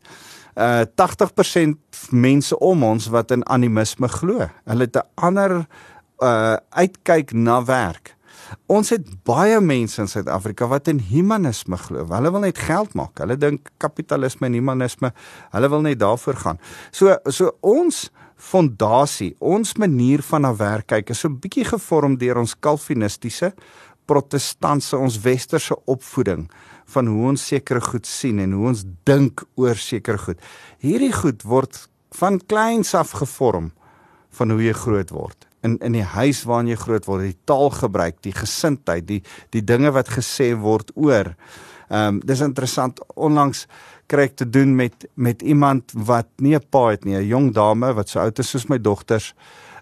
uh 0.56 0.84
80% 0.88 1.76
mense 2.12 2.60
om 2.60 2.84
ons 2.84 3.08
wat 3.08 3.32
in 3.32 3.44
animisme 3.48 4.08
glo. 4.08 4.48
Hulle 4.66 4.88
het 4.88 4.96
'n 4.96 5.08
ander 5.16 5.68
uh 6.22 6.58
uitkyk 6.70 7.34
na 7.34 7.64
werk. 7.66 8.16
Ons 8.68 8.92
het 8.92 9.06
baie 9.28 9.60
mense 9.64 10.02
in 10.02 10.10
Suid-Afrika 10.12 10.68
wat 10.68 10.90
in 10.92 11.00
humanisme 11.12 11.78
glo. 11.80 12.06
Hulle 12.10 12.32
wil 12.32 12.46
net 12.46 12.60
geld 12.60 12.96
maak. 13.00 13.20
Hulle 13.24 13.38
dink 13.40 13.70
kapitalisme 13.82 14.50
en 14.50 14.58
humanisme, 14.60 15.14
hulle 15.56 15.70
wil 15.72 15.86
net 15.86 16.00
daarvoor 16.00 16.42
gaan. 16.44 16.60
So 16.92 17.16
so 17.30 17.56
ons 17.62 18.10
fondasie, 18.42 19.36
ons 19.40 19.76
manier 19.78 20.24
van 20.26 20.42
na 20.48 20.56
werk 20.58 20.88
kyk 20.88 21.12
is 21.14 21.20
so 21.20 21.30
'n 21.30 21.40
bietjie 21.40 21.66
gevorm 21.66 22.18
deur 22.18 22.38
ons 22.38 22.56
kalvinistiese 22.56 23.54
protestantse 24.06 24.98
ons 24.98 25.20
westerse 25.24 25.76
opvoeding 25.86 26.50
van 26.94 27.08
hoe 27.08 27.30
ons 27.32 27.48
sekere 27.48 27.82
goed 27.82 28.08
sien 28.08 28.40
en 28.40 28.52
hoe 28.52 28.68
ons 28.68 28.84
dink 29.08 29.44
oor 29.56 29.76
sekere 29.76 30.18
goed. 30.18 30.40
Hierdie 30.80 31.14
goed 31.14 31.44
word 31.44 31.88
van 32.20 32.40
kleins 32.40 32.94
af 32.94 33.12
gevorm 33.12 33.72
van 34.32 34.52
hoe 34.52 34.62
jy 34.64 34.74
groot 34.74 35.10
word. 35.16 35.51
In 35.62 35.78
in 35.80 35.94
die 35.94 36.08
huis 36.18 36.44
waarin 36.44 36.68
jy 36.68 36.76
groot 36.76 37.06
word, 37.06 37.22
die 37.22 37.38
taalgebruik, 37.46 38.22
die 38.22 38.34
gesindheid, 38.34 39.08
die 39.08 39.22
die 39.50 39.64
dinge 39.64 39.92
wat 39.92 40.10
gesê 40.10 40.54
word 40.58 40.92
oor. 40.96 41.36
Ehm 41.92 42.08
um, 42.08 42.20
dis 42.26 42.42
interessant 42.42 43.02
onlangs 43.16 43.68
kry 44.12 44.28
ek 44.30 44.38
te 44.40 44.48
doen 44.50 44.76
met 44.76 45.08
met 45.16 45.42
iemand 45.42 45.92
wat 45.96 46.28
nie 46.38 46.56
'n 46.56 46.66
pa 46.70 46.92
het 46.92 47.06
nie, 47.06 47.16
'n 47.16 47.28
jong 47.28 47.54
dame 47.54 47.94
wat 47.94 48.10
so 48.10 48.20
oud 48.20 48.40
is 48.40 48.50
soos 48.50 48.70
my 48.70 48.78
dogters, 48.78 49.34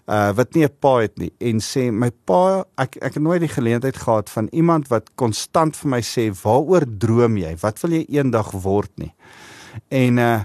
uh 0.06 0.32
wat 0.34 0.54
nie 0.54 0.64
'n 0.64 0.76
pa 0.80 1.00
het 1.00 1.18
nie 1.18 1.32
en 1.38 1.60
sê 1.60 1.90
my 1.92 2.10
pa 2.24 2.64
ek 2.78 2.96
ek 2.96 3.14
het 3.14 3.22
nooit 3.22 3.40
die 3.40 3.56
geleentheid 3.56 3.96
gehad 3.96 4.30
van 4.30 4.48
iemand 4.52 4.88
wat 4.88 5.10
konstant 5.14 5.76
vir 5.76 5.90
my 5.90 6.00
sê 6.00 6.30
waaroor 6.42 6.84
droom 6.98 7.36
jy? 7.36 7.56
Wat 7.60 7.80
wil 7.82 7.90
jy 7.90 8.06
eendag 8.08 8.50
word 8.50 8.90
nie? 8.96 9.12
En 9.88 10.18
uh 10.18 10.40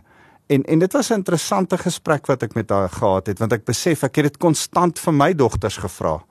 en 0.47 0.63
en 0.63 0.79
dit 0.79 0.93
was 0.93 1.09
'n 1.09 1.13
interessante 1.13 1.77
gesprek 1.77 2.25
wat 2.25 2.43
ek 2.43 2.53
met 2.53 2.69
haar 2.69 2.89
gehad 2.89 3.27
het 3.27 3.39
want 3.39 3.53
ek 3.53 3.65
besef 3.65 4.03
ek 4.03 4.15
het 4.15 4.25
dit 4.25 4.37
konstant 4.37 4.99
vir 4.99 5.13
my 5.13 5.33
dogters 5.33 5.77
gevra 5.77 6.21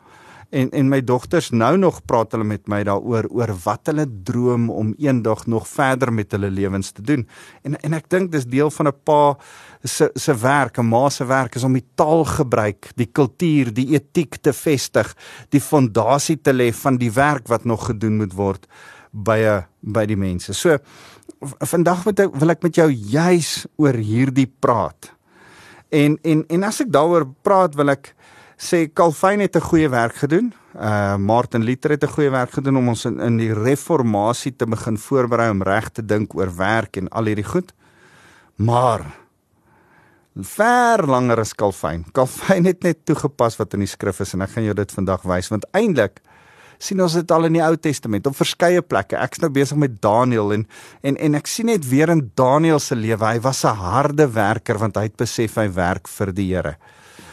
en 0.54 0.70
en 0.70 0.88
my 0.88 1.00
dogters 1.04 1.50
nou 1.50 1.76
nog 1.78 2.00
praat 2.06 2.34
hulle 2.34 2.46
met 2.46 2.68
my 2.70 2.82
daaroor 2.86 3.26
oor 3.34 3.52
wat 3.64 3.90
hulle 3.90 4.06
droom 4.26 4.68
om 4.70 4.94
eendag 5.02 5.46
nog 5.50 5.66
verder 5.68 6.12
met 6.12 6.32
hulle 6.32 6.50
lewens 6.50 6.92
te 6.94 7.02
doen. 7.02 7.26
En 7.62 7.76
en 7.80 7.96
ek 7.98 8.08
dink 8.12 8.32
dis 8.32 8.46
deel 8.46 8.70
van 8.70 8.88
'n 8.88 8.98
pa 9.04 9.36
se 9.82 10.10
se 10.14 10.34
werk, 10.34 10.78
'n 10.78 10.88
ma 10.88 11.08
se 11.08 11.24
werk 11.24 11.54
is 11.54 11.64
om 11.64 11.72
die 11.72 11.86
taalgebruik, 11.94 12.92
die 12.94 13.10
kultuur, 13.12 13.72
die 13.74 13.94
etiek 13.94 14.36
te 14.36 14.52
vestig, 14.52 15.16
die 15.48 15.60
fondasie 15.60 16.40
te 16.40 16.52
lê 16.52 16.72
van 16.72 16.96
die 16.96 17.12
werk 17.12 17.48
wat 17.48 17.64
nog 17.64 17.86
gedoen 17.86 18.16
moet 18.16 18.32
word 18.32 18.66
by 19.10 19.38
'n 19.38 19.66
by 19.80 20.06
die 20.06 20.16
mense. 20.16 20.52
So 20.52 20.78
vandag 21.44 22.04
wil 22.04 22.14
ek 22.26 22.36
wil 22.40 22.54
ek 22.54 22.62
met 22.62 22.76
jou 22.76 22.88
juis 22.90 23.66
oor 23.76 23.94
hierdie 23.94 24.48
praat. 24.60 25.12
En 25.94 26.18
en 26.22 26.44
en 26.48 26.64
as 26.64 26.80
ek 26.80 26.92
daaroor 26.92 27.26
praat 27.42 27.74
wil 27.78 27.94
ek 27.94 28.14
sê 28.56 28.86
Calvin 28.92 29.40
het 29.40 29.56
'n 29.56 29.68
goeie 29.70 29.88
werk 29.88 30.14
gedoen. 30.14 30.52
Uh 30.74 31.16
Martin 31.16 31.62
Luther 31.62 31.90
het 31.90 32.04
'n 32.04 32.14
goeie 32.16 32.30
werk 32.30 32.50
gedoen 32.50 32.76
om 32.76 32.88
ons 32.88 33.04
in, 33.04 33.20
in 33.20 33.36
die 33.36 33.52
reformatie 33.52 34.56
te 34.56 34.66
begin 34.66 34.98
voorberei 34.98 35.50
om 35.50 35.62
reg 35.62 35.88
te 35.90 36.02
dink 36.02 36.34
oor 36.34 36.56
werk 36.56 36.96
en 36.96 37.08
al 37.08 37.24
hierdie 37.24 37.50
goed. 37.50 37.72
Maar 38.56 39.04
ver 40.34 41.06
langer 41.06 41.38
as 41.38 41.54
Calvin. 41.54 42.04
Calvin 42.12 42.64
het 42.64 42.82
net 42.82 43.04
toegepas 43.04 43.56
wat 43.56 43.74
in 43.74 43.80
die 43.80 43.88
skrif 43.88 44.20
is 44.20 44.34
en 44.34 44.42
ek 44.42 44.50
gaan 44.50 44.64
jou 44.64 44.74
dit 44.74 44.92
vandag 44.92 45.22
wys 45.22 45.48
want 45.48 45.66
eintlik 45.72 46.20
sien 46.78 47.00
ons 47.00 47.12
dit 47.12 47.30
al 47.30 47.44
in 47.44 47.52
die 47.52 47.62
Ou 47.62 47.76
Testament 47.76 48.26
op 48.26 48.36
verskeie 48.36 48.82
plekke. 48.82 49.16
Ek's 49.16 49.40
nou 49.42 49.50
besig 49.50 49.78
met 49.80 50.00
Daniël 50.02 50.52
en 50.52 50.66
en 51.02 51.16
en 51.16 51.34
ek 51.34 51.46
sien 51.46 51.66
net 51.66 51.88
weer 51.88 52.10
in 52.10 52.30
Daniël 52.34 52.80
se 52.80 52.94
lewe. 52.94 53.24
Hy 53.24 53.40
was 53.40 53.64
'n 53.64 53.76
harde 53.76 54.26
werker 54.26 54.78
want 54.78 54.96
hy 54.96 55.02
het 55.02 55.16
besef 55.16 55.56
hy 55.56 55.68
werk 55.68 56.08
vir 56.08 56.32
die 56.32 56.54
Here. 56.54 56.76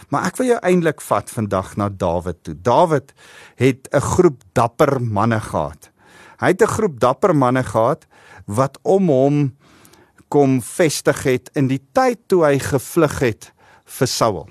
Maar 0.10 0.25
ek 0.25 0.38
wil 0.38 0.48
jou 0.48 0.60
eintlik 0.62 1.01
vat 1.01 1.29
vandag 1.29 1.77
na 1.77 1.89
Dawid 1.89 2.43
toe. 2.43 2.55
Dawid 2.55 3.13
het 3.55 3.88
'n 3.91 4.00
groep 4.00 4.43
dapper 4.53 5.00
manne 5.01 5.39
gehad. 5.39 5.89
Hy 6.39 6.48
het 6.48 6.62
'n 6.62 6.67
groep 6.67 7.00
dapper 7.00 7.36
manne 7.36 7.63
gehad 7.63 8.05
wat 8.45 8.77
om 8.83 9.07
hom 9.07 9.57
kom 10.27 10.62
vestig 10.62 11.24
het 11.24 11.50
in 11.53 11.67
die 11.67 11.81
tyd 11.93 12.19
toe 12.27 12.45
hy 12.45 12.60
gevlug 12.60 13.19
het 13.19 13.51
vir 13.86 14.07
Saul. 14.07 14.50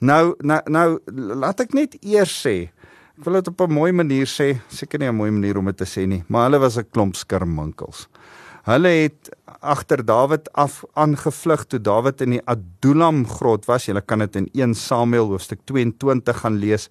Nou 0.00 0.34
nou 0.40 0.60
nou 0.70 0.98
laat 1.34 1.60
ek 1.60 1.74
net 1.74 1.96
eers 2.00 2.46
sê 2.46 2.70
Ek 3.18 3.24
wil 3.26 3.40
dit 3.40 3.48
op 3.50 3.60
'n 3.66 3.72
mooi 3.74 3.92
manier 3.92 4.26
sê, 4.30 4.60
seker 4.70 4.98
nie 4.98 5.08
'n 5.08 5.14
mooi 5.14 5.30
manier 5.30 5.58
om 5.58 5.64
dit 5.64 5.76
te 5.76 5.84
sê 5.84 6.06
nie, 6.06 6.22
maar 6.28 6.44
hulle 6.44 6.60
was 6.60 6.78
'n 6.78 6.86
klomp 6.92 7.16
skirminkels. 7.16 8.06
Hulle 8.62 8.88
het 8.88 9.36
agter 9.60 10.04
Dawid 10.04 10.52
af 10.52 10.84
aangevlug 10.94 11.66
toe 11.66 11.80
Dawid 11.80 12.20
in 12.20 12.30
die 12.30 12.42
Adullam 12.46 13.26
grot 13.26 13.66
was. 13.66 13.86
Jy 13.86 14.00
kan 14.06 14.18
dit 14.18 14.36
in 14.36 14.48
1 14.52 14.74
Samuel 14.74 15.28
hoofstuk 15.28 15.58
22 15.64 16.38
gaan 16.38 16.56
lees. 16.58 16.90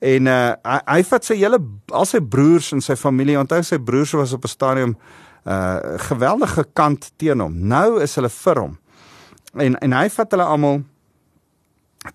En 0.00 0.26
uh 0.26 0.54
hy, 0.62 0.80
hy 0.86 1.02
vat 1.02 1.24
sy 1.24 1.34
hele 1.34 1.58
al 1.90 2.04
sy 2.04 2.20
broers 2.20 2.72
en 2.72 2.80
sy 2.80 2.94
familie, 2.94 3.38
onthou 3.38 3.62
sy 3.62 3.78
broers 3.78 4.12
was 4.12 4.32
op 4.32 4.44
'n 4.44 4.48
stadium 4.48 4.96
uh 5.44 5.78
geweldige 5.96 6.64
kant 6.72 7.10
teen 7.16 7.40
hom. 7.40 7.66
Nou 7.66 8.00
is 8.00 8.14
hulle 8.14 8.30
vir 8.30 8.60
hom. 8.60 8.78
En 9.54 9.78
en 9.78 9.92
hy 9.92 10.08
vat 10.08 10.30
hulle 10.30 10.44
almal 10.44 10.82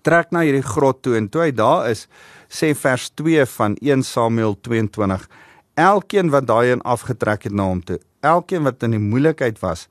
trek 0.02 0.32
na 0.32 0.44
hierdie 0.46 0.64
grot 0.66 1.02
toe 1.02 1.16
en 1.16 1.28
toe 1.28 1.46
hy 1.46 1.52
daar 1.54 1.90
is, 1.90 2.06
sê 2.48 2.74
vers 2.74 3.10
2 3.16 3.46
van 3.56 3.76
1 3.80 4.02
Samuel 4.02 4.56
22 4.60 5.28
elkeen 5.74 6.30
wat 6.30 6.46
daarin 6.46 6.82
afgetrek 6.82 7.48
het 7.48 7.54
na 7.54 7.68
hom 7.70 7.82
toe 7.82 7.98
elkeen 8.24 8.64
wat 8.64 8.82
in 8.86 8.96
die 8.96 9.02
moeilikheid 9.02 9.60
was 9.62 9.86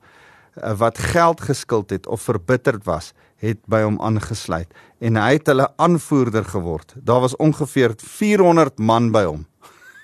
eh, 0.60 0.72
wat 0.80 0.98
geld 0.98 1.44
geskuld 1.48 1.90
het 1.94 2.06
of 2.06 2.26
verbitterd 2.26 2.84
was 2.88 3.12
het 3.44 3.60
by 3.70 3.82
hom 3.84 3.98
aangesluit 4.02 4.70
en 5.04 5.18
hy 5.20 5.34
het 5.36 5.50
hulle 5.50 5.66
aanvoerder 5.82 6.46
geword. 6.48 6.94
Daar 6.96 7.20
was 7.20 7.36
ongeveer 7.36 7.92
400 8.00 8.78
man 8.78 9.10
by 9.12 9.24
hom. 9.26 9.44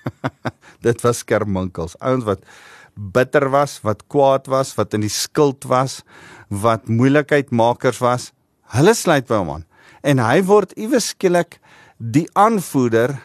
Dit 0.85 1.01
was 1.05 1.23
skerminkels 1.25 1.97
ouens 1.99 2.27
wat 2.27 2.45
bitter 2.95 3.49
was 3.49 3.79
wat 3.85 4.05
kwaad 4.11 4.49
was 4.51 4.75
wat 4.77 4.93
in 4.97 5.05
die 5.05 5.13
skuld 5.13 5.65
was 5.69 6.01
wat 6.49 6.89
moeilikheidmakers 6.91 8.01
was 8.03 8.31
hulle 8.75 8.93
sluit 8.97 9.29
by 9.29 9.39
hom 9.39 9.53
aan 9.55 9.67
en 10.03 10.19
hy 10.19 10.41
word 10.41 10.73
iewes 10.77 11.11
skielik 11.13 11.59
die 11.97 12.27
aanvoerder 12.33 13.17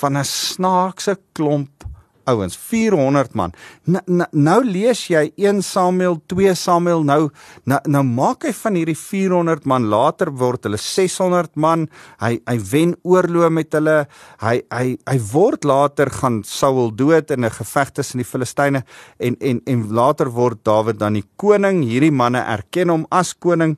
van 0.00 0.16
'n 0.16 0.24
snaakse 0.24 1.16
klomp 1.32 1.82
ouens 2.24 2.56
400 2.56 3.34
man. 3.34 3.52
Nou, 3.84 4.26
nou, 4.30 4.58
lees 4.64 5.06
jy 5.10 5.24
1 5.40 5.62
Samuel 5.66 6.20
2 6.30 6.54
Samuel 6.58 7.02
nou 7.06 7.30
nou, 7.68 7.78
nou 7.90 8.02
maak 8.06 8.46
hy 8.46 8.52
van 8.56 8.78
hierdie 8.78 8.96
400 8.98 9.66
man 9.66 9.88
later 9.90 10.30
word 10.30 10.68
hulle 10.68 10.78
600 10.78 11.56
man 11.56 11.88
hy 12.22 12.36
hy 12.46 12.56
wen 12.70 12.94
oorlog 13.02 13.50
met 13.50 13.74
hulle 13.74 13.96
hy 14.42 14.60
hy 14.70 14.96
hy 15.08 15.18
word 15.32 15.66
later 15.68 16.12
gaan 16.20 16.42
Saul 16.46 16.92
dood 16.94 17.30
in 17.30 17.44
'n 17.44 17.50
geveg 17.50 17.92
tussen 17.92 18.22
die 18.22 18.28
Filistyne 18.28 18.84
en 19.18 19.36
en 19.40 19.62
en 19.66 19.88
later 19.90 20.30
word 20.30 20.64
Dawid 20.64 20.98
dan 20.98 21.14
die 21.14 21.26
koning. 21.36 21.82
Hierdie 21.82 22.12
manne 22.12 22.38
erken 22.38 22.88
hom 22.88 23.06
as 23.10 23.34
koning 23.34 23.76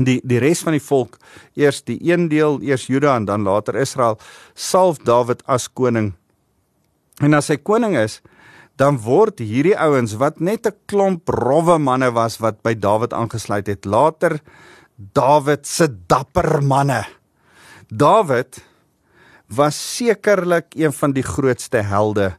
die 0.00 0.20
die 0.24 0.40
res 0.40 0.62
van 0.64 0.72
die 0.72 0.82
volk 0.82 1.18
eers 1.54 1.82
die 1.84 1.98
een 2.00 2.28
deel 2.28 2.60
eers 2.64 2.86
Juda 2.88 3.16
en 3.16 3.26
dan 3.28 3.44
later 3.44 3.76
Israel 3.76 4.18
salf 4.54 4.98
Dawid 5.04 5.42
as 5.46 5.68
koning. 5.68 6.14
En 7.20 7.34
as 7.34 7.48
hy 7.52 7.56
koning 7.56 7.96
is 7.96 8.20
dan 8.80 8.96
word 9.04 9.42
hierdie 9.44 9.76
ouens 9.76 10.16
wat 10.16 10.40
net 10.40 10.66
'n 10.66 10.76
klomp 10.86 11.28
rowwe 11.28 11.78
manne 11.78 12.10
was 12.10 12.40
wat 12.40 12.62
by 12.62 12.74
Dawid 12.74 13.12
aangesluit 13.12 13.66
het 13.66 13.84
later 13.84 14.40
Dawid 14.96 15.66
se 15.66 15.88
dapper 16.06 16.62
manne. 16.62 17.04
Dawid 17.88 18.64
was 19.48 19.76
sekerlik 19.96 20.74
een 20.74 20.92
van 20.92 21.12
die 21.12 21.22
grootste 21.22 21.82
helde 21.82 22.36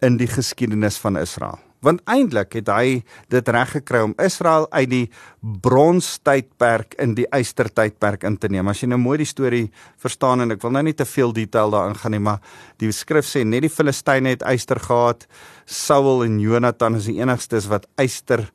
in 0.00 0.16
die 0.16 0.28
geskiedenis 0.28 0.98
van 0.98 1.16
Israel 1.16 1.58
want 1.84 2.02
eintlik 2.10 2.56
het 2.58 2.70
hy 2.72 3.02
dit 3.32 3.48
reg 3.54 3.74
gekry 3.76 4.00
om 4.06 4.14
Israel 4.22 4.66
uit 4.72 4.90
die 4.90 5.04
bronstydperk 5.40 6.96
in 7.02 7.14
die 7.18 7.28
ystertydperk 7.36 8.24
in 8.24 8.38
te 8.40 8.48
neem. 8.48 8.68
As 8.72 8.82
jy 8.82 8.88
nou 8.90 8.98
mooi 9.02 9.18
die 9.20 9.28
storie 9.28 9.66
verstaan 10.00 10.44
en 10.44 10.56
ek 10.56 10.62
wil 10.64 10.74
nou 10.74 10.84
nie 10.88 10.96
te 10.96 11.06
veel 11.08 11.34
detail 11.36 11.74
daarin 11.74 11.98
gaan 12.00 12.16
nie, 12.16 12.22
maar 12.24 12.40
die 12.82 12.92
skrif 12.92 13.28
sê 13.28 13.44
net 13.44 13.66
die 13.66 13.72
Filistyne 13.72 14.34
het 14.34 14.44
yster 14.48 14.80
gehad. 14.80 15.28
Saul 15.64 16.24
en 16.24 16.40
Jonathan 16.42 16.96
is 16.96 17.08
die 17.10 17.20
enigstes 17.20 17.68
wat 17.70 17.88
yster 18.00 18.48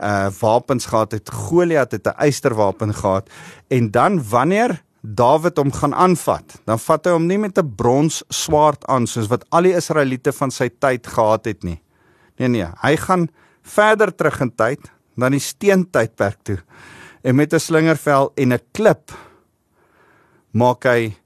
uh 0.00 0.30
wapens 0.40 0.86
gehad 0.88 1.12
het. 1.12 1.28
Goliat 1.28 1.92
het 1.92 2.06
'n 2.08 2.16
ysterwapen 2.24 2.94
gehad. 2.94 3.28
En 3.68 3.90
dan 3.90 4.22
wanneer 4.28 4.80
Dawid 5.00 5.56
hom 5.56 5.72
gaan 5.72 5.94
aanvat, 5.96 6.58
dan 6.68 6.78
vat 6.78 7.06
hy 7.08 7.12
hom 7.12 7.26
nie 7.26 7.38
met 7.38 7.58
'n 7.58 7.74
brons 7.76 8.22
swaard 8.28 8.84
aan 8.84 9.06
soos 9.06 9.28
wat 9.28 9.44
al 9.48 9.62
die 9.62 9.72
Israeliete 9.72 10.32
van 10.32 10.50
sy 10.50 10.68
tyd 10.68 11.06
gehad 11.06 11.44
het 11.44 11.64
nie. 11.64 11.80
Nee 12.40 12.48
nee, 12.48 12.68
hy 12.80 12.94
gaan 12.96 13.28
verder 13.68 14.14
terug 14.16 14.38
in 14.40 14.52
tyd, 14.56 14.86
na 15.20 15.28
die 15.28 15.42
steentydperk 15.42 16.38
toe. 16.48 16.58
En 17.22 17.36
met 17.36 17.52
'n 17.52 17.60
slingervel 17.60 18.32
en 18.34 18.52
'n 18.52 18.64
klip 18.72 19.12
maak 20.52 20.84
hy 20.84 21.16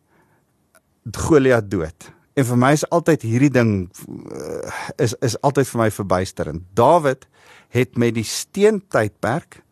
Goliat 1.04 1.71
dood. 1.71 2.12
En 2.35 2.44
vir 2.44 2.56
my 2.56 2.73
is 2.73 2.88
altyd 2.90 3.23
hierdie 3.23 3.52
ding 3.52 3.90
uh, 4.09 4.73
is 4.97 5.14
is 5.21 5.37
altyd 5.42 5.68
vir 5.68 5.80
my 5.80 5.90
verbuisterend. 5.90 6.62
Dawid 6.75 7.26
het 7.68 7.97
met 7.97 8.14
die 8.14 8.25
steentydperk 8.25 9.62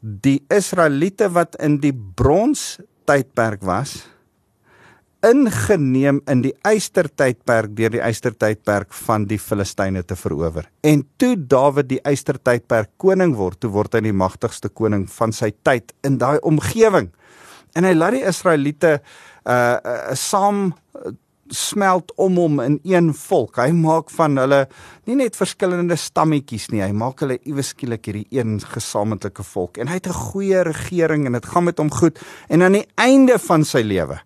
die 0.00 0.44
Israeliete 0.48 1.28
wat 1.30 1.56
in 1.56 1.80
die 1.80 1.92
brons 1.92 2.78
tydperk 3.04 3.62
was 3.62 4.06
ingeneem 5.22 6.20
in 6.30 6.42
die 6.42 6.52
eystertydperk 6.66 7.76
deur 7.78 7.92
die 7.94 8.02
eystertydperk 8.02 8.92
van 9.06 9.26
die 9.30 9.38
Filistyne 9.38 10.02
te 10.02 10.16
verower. 10.18 10.66
En 10.82 11.04
toe 11.16 11.36
Dawid 11.36 11.88
die 11.92 12.00
eystertydperk 12.08 12.90
koning 13.02 13.36
word, 13.38 13.60
toe 13.62 13.70
word 13.70 13.94
hy 13.94 14.02
die 14.08 14.16
magtigste 14.16 14.68
koning 14.68 15.06
van 15.10 15.34
sy 15.34 15.52
tyd 15.62 15.94
in 16.06 16.18
daai 16.18 16.40
omgewing. 16.42 17.12
En 17.78 17.86
hy 17.86 17.94
laat 17.94 18.18
die 18.18 18.26
Israeliete 18.28 18.98
uh, 18.98 19.52
uh 19.52 20.16
saam 20.18 20.72
smelt 21.52 22.12
om 22.16 22.38
hom 22.40 22.60
in 22.64 22.78
een 22.88 23.10
volk. 23.14 23.58
Hy 23.60 23.74
maak 23.76 24.08
van 24.16 24.38
hulle 24.40 24.62
nie 25.08 25.18
net 25.18 25.36
verskillende 25.36 25.98
stammetjies 26.00 26.70
nie, 26.72 26.80
hy 26.80 26.94
maak 26.96 27.20
hulle 27.20 27.36
iewes 27.44 27.74
skielik 27.74 28.08
hierdie 28.08 28.24
een 28.32 28.56
gesamentlike 28.72 29.44
volk. 29.44 29.76
En 29.78 29.90
hy 29.92 30.00
het 30.00 30.08
'n 30.08 30.22
goeie 30.32 30.62
regering 30.62 31.26
en 31.26 31.32
dit 31.32 31.46
gaan 31.46 31.64
met 31.64 31.78
hom 31.78 31.90
goed. 31.90 32.18
En 32.48 32.62
aan 32.62 32.72
die 32.72 32.88
einde 32.96 33.38
van 33.38 33.64
sy 33.64 33.82
lewe 33.82 34.20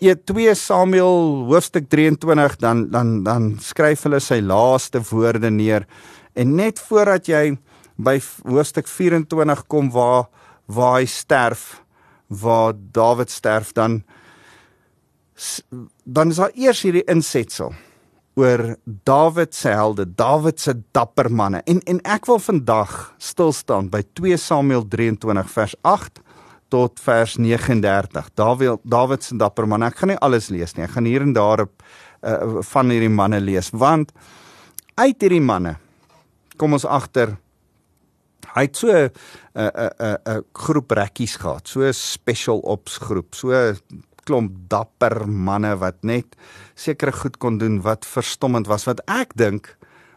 2 0.00 0.54
Samuel 0.54 1.44
hoofstuk 1.50 1.88
23 1.92 2.56
dan 2.56 2.88
dan 2.90 3.22
dan 3.22 3.58
skryf 3.60 4.06
hulle 4.08 4.20
sy 4.20 4.40
laaste 4.40 5.02
woorde 5.10 5.50
neer. 5.50 5.84
En 6.32 6.54
net 6.56 6.80
voordat 6.80 7.28
jy 7.28 7.58
by 8.00 8.16
hoofstuk 8.48 8.88
24 8.88 9.66
kom 9.68 9.90
waar 9.92 10.28
waar 10.66 11.00
hy 11.00 11.06
sterf 11.06 11.82
waar 12.30 12.72
Dawid 12.92 13.30
sterf 13.30 13.72
dan 13.72 14.02
dan 16.04 16.30
is 16.30 16.36
daar 16.36 16.52
eers 16.54 16.82
hierdie 16.82 17.04
insetsel 17.04 17.74
oor 18.40 18.76
Dawid 19.04 19.54
se 19.54 19.68
helde 19.68 20.06
Dawid 20.14 20.60
se 20.60 20.74
dapper 20.92 21.28
manne. 21.28 21.60
En 21.66 21.80
en 21.84 22.00
ek 22.08 22.28
wil 22.30 22.38
vandag 22.38 23.14
stil 23.18 23.52
staan 23.52 23.90
by 23.92 24.00
2 24.16 24.36
Samuel 24.40 24.86
23 24.88 25.50
vers 25.50 25.76
8 25.82 26.22
tot 26.70 27.00
vers 27.02 27.36
39. 27.36 28.30
Dawid 28.38 28.80
Dawid 28.82 29.26
se 29.26 29.36
dapper 29.36 29.68
man. 29.68 29.84
Ek 29.86 30.00
gaan 30.00 30.14
nie 30.14 30.20
alles 30.24 30.48
lees 30.54 30.76
nie. 30.76 30.86
Ek 30.86 30.96
gaan 30.96 31.08
hier 31.08 31.26
en 31.26 31.34
daar 31.36 31.66
op 31.66 31.84
uh, 32.22 32.60
van 32.72 32.90
hierdie 32.92 33.12
manne 33.12 33.40
lees 33.40 33.70
want 33.72 34.12
uit 35.00 35.22
hierdie 35.22 35.42
manne 35.42 35.76
kom 36.60 36.76
ons 36.76 36.84
agter 36.84 37.36
hy 38.54 38.66
het 38.66 38.76
so 38.76 38.90
'n 38.90 39.10
'n 39.54 39.90
'n 39.98 40.16
'n 40.26 40.44
groep 40.52 40.90
rekkies 40.90 41.36
gehad. 41.36 41.68
So 41.68 41.92
special 41.92 42.58
ops 42.58 42.98
groep. 42.98 43.34
So 43.34 43.74
klomp 44.24 44.52
dapper 44.68 45.26
manne 45.26 45.76
wat 45.78 46.02
net 46.02 46.36
sekere 46.74 47.12
goed 47.12 47.38
kon 47.38 47.58
doen 47.58 47.80
wat 47.82 48.06
verstommend 48.06 48.66
was 48.66 48.84
wat 48.84 49.00
ek 49.08 49.34
dink 49.34 49.76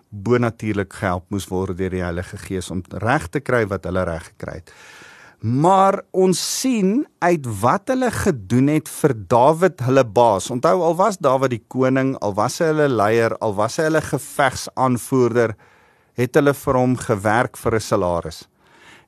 bo 0.10 0.38
natuurlik 0.38 0.94
gehelp 0.94 1.30
moes 1.30 1.48
word 1.50 1.78
deur 1.78 1.90
die 1.90 2.04
Heilige 2.04 2.38
Gees 2.38 2.70
om 2.72 2.84
reg 3.02 3.30
te 3.34 3.40
kry 3.40 3.66
wat 3.66 3.86
hulle 3.86 4.04
reg 4.06 4.24
gekry 4.34 4.62
het. 4.62 4.74
Maar 5.44 5.98
ons 6.16 6.40
sien 6.40 7.02
uit 7.20 7.48
wat 7.60 7.90
hulle 7.92 8.08
gedoen 8.16 8.70
het 8.72 8.88
vir 8.88 9.12
Dawid 9.28 9.82
hulle 9.84 10.06
baas. 10.08 10.48
Onthou 10.54 10.78
al 10.88 10.96
was 10.96 11.18
Dawid 11.20 11.52
die 11.52 11.66
koning, 11.68 12.14
al 12.24 12.32
was 12.38 12.62
hy 12.64 12.70
hulle 12.70 12.88
leier, 12.88 13.36
al 13.44 13.52
was 13.58 13.76
hy 13.76 13.90
hulle 13.90 14.00
gevegsaanvoerder, 14.08 15.52
het 16.16 16.40
hulle 16.40 16.54
vir 16.56 16.80
hom 16.80 16.96
gewerk 16.96 17.60
vir 17.60 17.76
'n 17.76 17.84
salaris. 17.84 18.48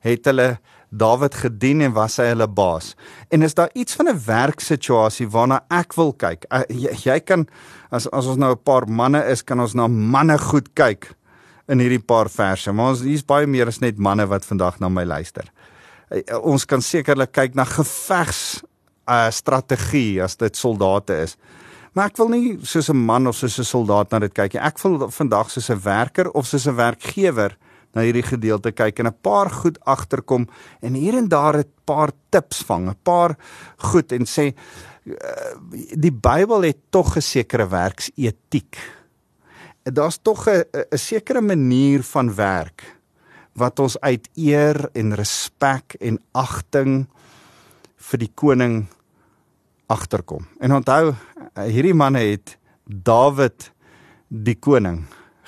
Het 0.04 0.28
hulle 0.28 0.58
Dawid 0.92 1.34
gedien 1.34 1.80
en 1.80 1.92
was 1.92 2.18
hy 2.20 2.28
hulle 2.28 2.48
baas. 2.48 2.94
En 3.30 3.42
is 3.42 3.54
daar 3.54 3.70
iets 3.72 3.94
van 3.94 4.08
'n 4.08 4.20
werksituasie 4.26 5.28
waarna 5.28 5.64
ek 5.70 5.94
wil 5.94 6.12
kyk? 6.12 6.44
Jy, 6.68 6.92
jy 7.04 7.20
kan 7.20 7.48
as 7.90 8.06
as 8.12 8.26
ons 8.26 8.36
nou 8.36 8.52
'n 8.52 8.62
paar 8.62 8.86
manne 8.86 9.24
is, 9.24 9.42
kan 9.42 9.60
ons 9.60 9.74
na 9.74 9.88
manne 9.88 10.38
goed 10.38 10.74
kyk 10.74 11.16
in 11.68 11.78
hierdie 11.78 12.04
paar 12.04 12.28
verse. 12.28 12.72
Maar 12.72 12.88
ons 12.88 13.00
hier's 13.00 13.24
baie 13.24 13.46
meer 13.46 13.66
as 13.66 13.80
net 13.80 13.98
manne 13.98 14.26
wat 14.26 14.44
vandag 14.44 14.80
na 14.80 14.88
my 14.88 15.04
luister. 15.04 15.44
Uh, 16.10 16.22
ons 16.42 16.64
kan 16.64 16.82
sekerlik 16.82 17.32
kyk 17.32 17.54
na 17.54 17.64
gevegs 17.64 18.62
uh 19.06 19.30
strategie 19.30 20.22
as 20.22 20.36
dit 20.36 20.56
soldate 20.56 21.14
is. 21.22 21.36
Maar 21.96 22.10
ek 22.10 22.18
wil 22.20 22.28
nie 22.28 22.58
soos 22.62 22.90
'n 22.90 22.96
man 22.96 23.26
of 23.26 23.36
soos 23.36 23.58
'n 23.58 23.64
soldaat 23.64 24.10
na 24.10 24.18
dit 24.18 24.34
kyk 24.34 24.54
nie. 24.54 24.62
Ek 24.62 24.78
wil 24.82 25.10
vandag 25.10 25.50
soos 25.50 25.70
'n 25.70 25.80
werker 25.80 26.30
of 26.30 26.46
soos 26.46 26.66
'n 26.66 26.76
werkgewer 26.76 27.56
na 27.94 28.02
hierdie 28.02 28.22
gedeelte 28.22 28.72
kyk 28.72 28.98
en 28.98 29.06
'n 29.06 29.20
paar 29.22 29.50
goed 29.50 29.78
agterkom 29.84 30.46
en 30.82 30.94
hier 30.94 31.16
en 31.16 31.28
daar 31.28 31.58
'n 31.58 31.64
paar 31.84 32.10
tips 32.30 32.62
vang, 32.62 32.88
'n 32.88 32.98
paar 33.02 33.36
goed 33.78 34.12
en 34.12 34.26
sê 34.26 34.54
uh, 35.06 35.56
die 35.96 36.12
Bybel 36.12 36.62
het 36.62 36.78
tog 36.90 37.16
'n 37.16 37.22
sekere 37.22 37.68
werksetiek. 37.68 38.76
Daar's 39.82 40.18
tog 40.22 40.46
'n 40.48 40.64
'n 40.92 40.98
sekere 40.98 41.40
manier 41.40 42.02
van 42.02 42.34
werk 42.34 42.95
wat 43.56 43.80
ons 43.80 43.96
uit 44.04 44.28
eer 44.36 44.78
en 44.94 45.14
respek 45.16 45.96
en 46.00 46.18
agting 46.36 47.06
vir 48.10 48.22
die 48.22 48.30
koning 48.34 48.84
agterkom. 49.92 50.46
En 50.60 50.76
onthou, 50.76 51.14
hierdie 51.64 51.96
manne 51.96 52.22
het 52.26 52.56
Dawid 52.86 53.70
die 54.28 54.56
koning 54.58 55.04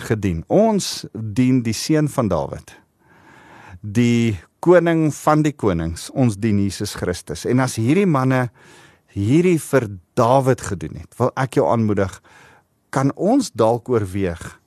gedien. 0.09 0.43
Ons 0.49 1.07
dien 1.13 1.63
die 1.63 1.77
seun 1.77 2.09
van 2.11 2.31
Dawid. 2.31 2.73
Die 3.83 4.39
koning 4.65 5.09
van 5.15 5.45
die 5.47 5.55
konings, 5.55 6.09
ons 6.11 6.39
dien 6.41 6.59
Jesus 6.63 6.97
Christus. 6.99 7.45
En 7.47 7.63
as 7.63 7.77
hierdie 7.79 8.09
manne 8.09 8.49
hierdie 9.15 9.59
vir 9.63 9.89
Dawid 10.19 10.63
gedoen 10.71 10.99
het, 11.03 11.13
wil 11.19 11.31
ek 11.39 11.59
jou 11.59 11.67
aanmoedig, 11.71 12.19
kan 12.95 13.13
ons 13.15 13.53
dalk 13.55 13.91
oorweeg 13.93 14.58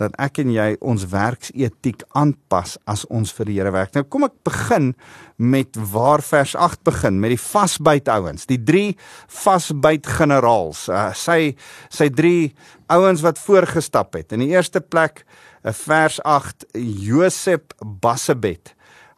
dat 0.00 0.14
ek 0.22 0.40
en 0.42 0.50
jy 0.54 0.66
ons 0.82 1.06
werksetiek 1.12 2.02
aanpas 2.18 2.76
as 2.90 3.04
ons 3.14 3.32
vir 3.36 3.50
die 3.50 3.58
Here 3.58 3.72
werk. 3.74 3.94
Nou 3.94 4.04
kom 4.08 4.26
ek 4.26 4.36
begin 4.46 4.92
met 5.38 5.78
waar 5.92 6.22
vers 6.24 6.54
8 6.58 6.82
begin 6.86 7.20
met 7.22 7.34
die 7.34 7.40
vasbyt 7.40 8.10
ouens, 8.10 8.48
die 8.50 8.60
drie 8.60 8.94
vasbyt 9.30 10.08
generaals. 10.18 10.86
Uh, 10.90 11.10
sy 11.14 11.54
sy 11.92 12.10
drie 12.10 12.52
ouens 12.92 13.22
wat 13.24 13.40
voorgestap 13.42 14.18
het. 14.18 14.34
In 14.34 14.44
die 14.44 14.52
eerste 14.54 14.82
plek, 14.82 15.22
uh, 15.62 15.72
vers 15.84 16.20
8, 16.22 16.68
Josep 16.74 17.76
Bassebet. 17.80 18.74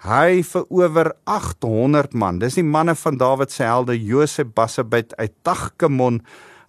Hy 0.07 0.43
verower 0.47 1.15
800 1.25 2.13
man. 2.15 2.39
Dis 2.39 2.59
die 2.61 2.67
manne 2.67 2.95
van 3.01 3.17
Dawid 3.19 3.51
se 3.51 3.65
helde 3.65 3.97
Josep 3.97 4.53
Bassebet 4.55 5.17
uit 5.17 5.33
Tagkemon. 5.43 6.21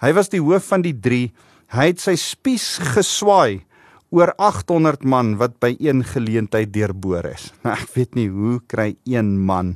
Hy 0.01 0.13
was 0.15 0.31
die 0.31 0.41
hoof 0.41 0.71
van 0.71 0.85
die 0.85 0.95
drie. 0.95 1.27
Hy 1.75 1.91
het 1.91 1.99
sy 2.01 2.15
spies 2.17 2.77
geswaai 2.95 3.66
oor 4.09 4.33
800 4.37 5.03
man 5.03 5.35
wat 5.37 5.57
by 5.59 5.75
een 5.79 6.03
geleentheid 6.03 6.73
deurboor 6.73 7.25
is. 7.25 7.51
Nou 7.63 7.75
ek 7.75 7.91
weet 7.95 8.15
nie 8.15 8.29
hoe 8.31 8.59
kry 8.67 8.95
een 9.05 9.37
man 9.39 9.75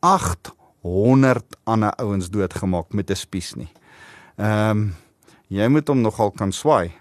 800 0.00 1.56
ander 1.64 1.94
ouens 2.02 2.30
doodgemaak 2.30 2.92
met 2.92 3.10
'n 3.10 3.16
spies 3.16 3.54
nie. 3.54 3.70
Ehm 4.36 4.70
um, 4.70 4.94
jy 5.48 5.68
moet 5.68 5.88
hom 5.88 6.00
nogal 6.00 6.30
kan 6.30 6.52
swaai 6.52 6.92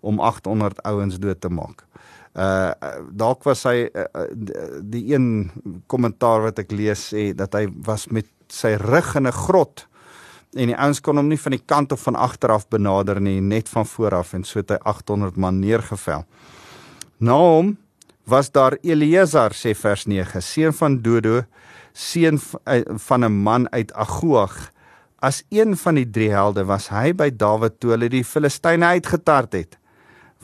om 0.00 0.20
800 0.20 0.82
ouens 0.82 1.18
dood 1.18 1.40
te 1.40 1.48
maak. 1.48 1.86
Uh 2.34 2.72
dalk 3.10 3.44
was 3.44 3.64
hy 3.64 3.88
uh, 3.88 4.04
die 4.82 5.14
een 5.14 5.50
kommentaar 5.86 6.42
wat 6.42 6.58
ek 6.58 6.72
lees 6.72 7.14
sê 7.14 7.32
dat 7.32 7.54
hy 7.54 7.68
was 7.86 8.08
met 8.10 8.26
sy 8.48 8.74
rug 8.80 9.14
in 9.16 9.26
'n 9.26 9.32
grot 9.32 9.86
en 10.54 10.70
die 10.70 10.76
ouens 10.78 11.00
kon 11.02 11.18
hom 11.18 11.28
nie 11.28 11.40
van 11.40 11.56
die 11.56 11.62
kant 11.62 11.92
of 11.92 12.04
van 12.06 12.16
agter 12.16 12.52
af 12.54 12.68
benader 12.72 13.20
nie, 13.20 13.40
net 13.40 13.68
van 13.68 13.86
voor 13.86 14.20
af 14.20 14.34
en 14.34 14.44
so 14.46 14.60
het 14.60 14.70
hy 14.70 14.78
800 14.82 15.36
man 15.36 15.60
neergevel. 15.60 16.24
Na 17.18 17.38
hom 17.38 17.74
was 18.30 18.50
daar 18.52 18.78
Eleazar 18.82 19.54
sê 19.56 19.74
vers 19.76 20.06
9, 20.06 20.42
seun 20.42 20.72
van 20.72 21.00
Dodo, 21.02 21.42
seun 21.92 22.40
eh, 22.64 22.82
van 23.06 23.24
'n 23.24 23.42
man 23.42 23.68
uit 23.72 23.92
Agoag. 23.92 24.70
As 25.20 25.42
een 25.48 25.76
van 25.76 25.94
die 25.94 26.10
drie 26.10 26.30
helde 26.30 26.64
was 26.64 26.88
hy 26.88 27.12
by 27.12 27.30
Dawid 27.30 27.80
toe 27.80 27.90
hulle 27.90 28.08
die 28.08 28.24
Filistyne 28.24 28.86
uitgetart 28.86 29.52
het 29.52 29.78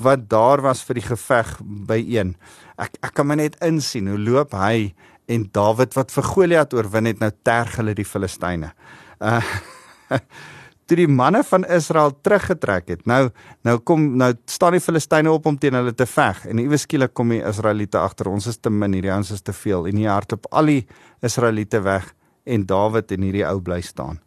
wat 0.01 0.31
daar 0.31 0.63
was 0.65 0.83
vir 0.83 0.95
die 0.95 1.05
geveg 1.05 1.59
by 1.61 1.99
een. 2.09 2.37
Ek 2.79 2.97
ek 3.03 3.15
kan 3.15 3.27
my 3.27 3.35
net 3.35 3.59
insien 3.61 4.09
hoe 4.09 4.19
loop 4.19 4.53
hy 4.53 4.95
en 5.29 5.49
Dawid 5.53 5.95
wat 5.95 6.11
vir 6.11 6.25
Goliat 6.25 6.75
oorwin 6.75 7.07
het 7.07 7.21
nou 7.21 7.31
terg 7.45 7.77
hulle 7.77 7.95
die 7.95 8.09
Filistyne. 8.09 8.73
Uh 9.21 9.43
toe 10.91 10.99
die 10.99 11.09
manne 11.09 11.45
van 11.47 11.65
Israel 11.71 12.11
teruggetrek 12.25 12.89
het. 12.91 13.07
Nou 13.07 13.31
nou 13.67 13.77
kom 13.87 14.09
nou 14.19 14.33
staan 14.51 14.75
die 14.75 14.83
Filistyne 14.83 15.31
op 15.31 15.47
om 15.47 15.59
teen 15.59 15.77
hulle 15.79 15.95
te 15.95 16.07
veg 16.09 16.43
en 16.51 16.59
iewes 16.59 16.87
skielik 16.87 17.15
kom 17.15 17.31
die 17.31 17.43
Israeliete 17.47 18.01
agter 18.01 18.31
ons 18.33 18.49
is 18.51 18.59
te 18.59 18.73
min 18.75 18.97
hierdie 18.97 19.13
ouens 19.15 19.31
is 19.31 19.45
te 19.47 19.55
veel 19.55 19.87
en 19.87 20.01
hier 20.01 20.11
hardloop 20.11 20.51
al 20.51 20.73
die 20.73 20.83
Israeliete 21.23 21.83
weg 21.87 22.11
en 22.45 22.67
Dawid 22.67 23.13
en 23.15 23.27
hierdie 23.29 23.47
ou 23.47 23.59
bly 23.63 23.81
staan. 23.87 24.23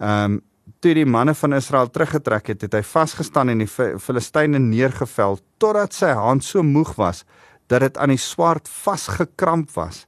Ehm 0.00 0.38
um, 0.38 0.40
toe 0.82 0.92
die 0.94 1.06
manne 1.06 1.34
van 1.34 1.54
Israel 1.54 1.88
teruggetrek 1.90 2.48
het, 2.52 2.62
het 2.62 2.72
hy 2.74 2.80
vasgestaan 2.86 3.50
en 3.52 3.60
die 3.62 3.70
Filistyne 3.70 4.58
neergevel 4.62 5.38
totdat 5.62 5.94
sy 5.94 6.10
hand 6.18 6.42
so 6.46 6.62
moeg 6.66 6.94
was 6.98 7.22
dat 7.70 7.82
dit 7.82 7.98
aan 7.98 8.10
die 8.10 8.18
swaard 8.18 8.68
vasgekramp 8.70 9.70
was. 9.74 10.04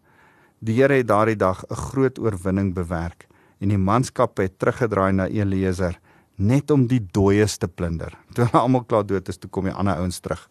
Die 0.59 0.75
Here 0.81 0.99
het 0.99 1.09
daardie 1.09 1.39
dag 1.39 1.65
'n 1.71 1.75
groot 1.75 2.19
oorwinning 2.19 2.75
bewerk 2.75 3.27
en 3.61 3.73
die 3.73 3.81
manskap 3.81 4.39
het 4.43 4.59
teruggedraai 4.59 5.13
na 5.17 5.29
Eliezer 5.29 5.99
net 6.37 6.71
om 6.75 6.87
die 6.91 7.01
dooies 7.15 7.59
te 7.63 7.69
plunder. 7.69 8.15
Toe 8.35 8.47
hulle 8.47 8.63
almal 8.63 8.87
klaar 8.89 9.07
dood 9.07 9.29
is, 9.31 9.39
toe 9.39 9.51
kom 9.51 9.69
die 9.69 9.75
ander 9.75 10.01
ouens 10.03 10.21
terug. 10.23 10.43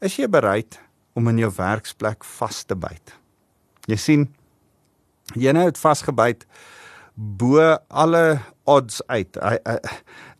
Is 0.00 0.16
jy 0.16 0.28
bereid 0.30 0.78
om 1.18 1.28
in 1.28 1.40
jou 1.42 1.50
werksplek 1.56 2.24
vas 2.38 2.62
te 2.64 2.76
byt? 2.78 3.16
Jy 3.90 3.98
sien 3.98 4.28
jy 5.38 5.52
nou 5.54 5.66
het 5.66 5.78
vasgebyt 5.78 6.46
bo 7.14 7.62
alle 7.88 8.40
odds 8.70 9.02
uit. 9.10 9.36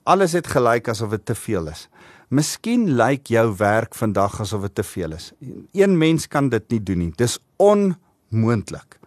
Alles 0.09 0.35
het 0.38 0.48
gelyk 0.50 0.88
asof 0.90 1.12
dit 1.14 1.24
te 1.29 1.37
veel 1.37 1.68
is. 1.70 1.88
Miskien 2.31 2.87
lyk 2.98 3.29
jou 3.31 3.44
werk 3.59 3.96
vandag 3.98 4.38
asof 4.40 4.68
dit 4.68 4.79
te 4.81 4.87
veel 4.87 5.16
is. 5.18 5.33
Een 5.76 5.98
mens 5.98 6.29
kan 6.31 6.48
dit 6.48 6.66
nie 6.70 6.81
doen 6.81 7.05
nie. 7.05 7.12
Dis 7.18 7.37
onmoontlik. 7.59 8.98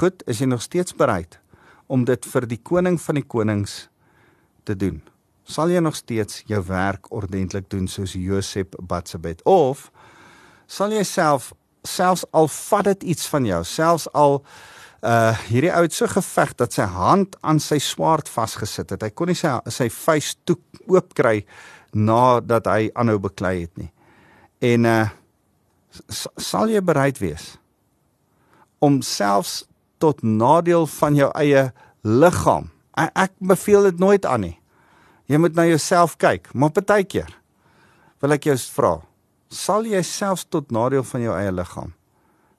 Goed, 0.00 0.24
is 0.26 0.40
jy 0.40 0.48
nog 0.48 0.64
steeds 0.64 0.96
bereid 0.96 1.40
om 1.90 2.04
dit 2.06 2.26
vir 2.32 2.46
die 2.46 2.60
koning 2.62 2.98
van 3.02 3.18
die 3.18 3.26
konings 3.26 3.88
te 4.68 4.76
doen. 4.78 5.00
Sal 5.50 5.72
jy 5.72 5.82
nog 5.82 5.96
steeds 5.98 6.44
jou 6.46 6.60
werk 6.68 7.08
ordentlik 7.10 7.66
doen 7.72 7.88
soos 7.90 8.14
Josep 8.14 8.76
Batsebet 8.78 9.42
of 9.48 9.88
sal 10.70 10.94
jy 10.94 11.02
self 11.06 11.50
selfs 11.86 12.26
al 12.36 12.46
vat 12.52 12.90
dit 12.90 13.06
iets 13.14 13.24
van 13.32 13.46
jou, 13.48 13.62
selfs 13.64 14.06
al 14.14 14.42
uh 15.00 15.32
hierdie 15.48 15.72
ou 15.72 15.80
het 15.86 15.94
so 15.96 16.04
geveg 16.12 16.52
dat 16.60 16.76
sy 16.76 16.84
hand 16.92 17.38
aan 17.40 17.60
sy 17.60 17.78
swaard 17.80 18.28
vasgesit 18.28 18.92
het. 18.92 19.02
Hy 19.02 19.10
kon 19.16 19.30
nie 19.32 19.38
sy 19.38 19.54
sy 19.72 19.88
vuis 19.88 20.34
toe 20.44 20.58
oop 20.92 21.14
kry 21.16 21.40
nadat 21.96 22.68
hy 22.68 22.90
aanhou 22.92 23.16
beklei 23.24 23.62
het 23.62 23.80
nie. 23.80 23.88
En 24.60 24.86
uh 24.86 25.08
sal 26.38 26.70
jy 26.70 26.84
bereid 26.84 27.18
wees 27.18 27.56
om 28.78 29.00
selfs 29.02 29.64
tot 30.00 30.24
nadeel 30.24 30.88
van 30.98 31.18
jou 31.18 31.30
eie 31.38 31.68
liggaam. 32.02 32.70
Ek, 32.96 33.12
ek 33.28 33.36
beveel 33.52 33.90
dit 33.90 34.02
nooit 34.02 34.26
aan 34.26 34.48
nie. 34.48 34.56
Jy 35.30 35.38
moet 35.38 35.54
na 35.54 35.68
jouself 35.68 36.16
kyk, 36.18 36.50
maar 36.54 36.72
partykeer 36.74 37.30
wil 38.20 38.34
ek 38.34 38.50
jou 38.50 38.56
vra, 38.74 38.98
sal 39.48 39.86
jy 39.88 40.02
selfs 40.04 40.44
tot 40.50 40.72
nadeel 40.74 41.06
van 41.06 41.22
jou 41.24 41.36
eie 41.38 41.52
liggaam 41.54 41.94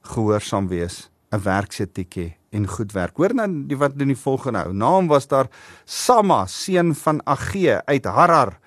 gehoorsaam 0.02 0.68
wees, 0.68 1.10
'n 1.32 1.40
werksetiek 1.44 2.16
hê 2.16 2.34
en 2.52 2.68
goed 2.68 2.92
werk. 2.92 3.18
Hoor 3.18 3.34
nou 3.34 3.48
die 3.68 3.78
wat 3.78 3.98
doen 3.98 4.08
die 4.08 4.18
volgende 4.18 4.60
nou. 4.60 4.74
Naam 4.74 5.08
was 5.08 5.28
daar 5.28 5.48
Samma, 5.86 6.46
seun 6.46 6.96
van 6.96 7.22
Agee 7.26 7.80
uit 7.86 8.06
Harar. 8.06 8.60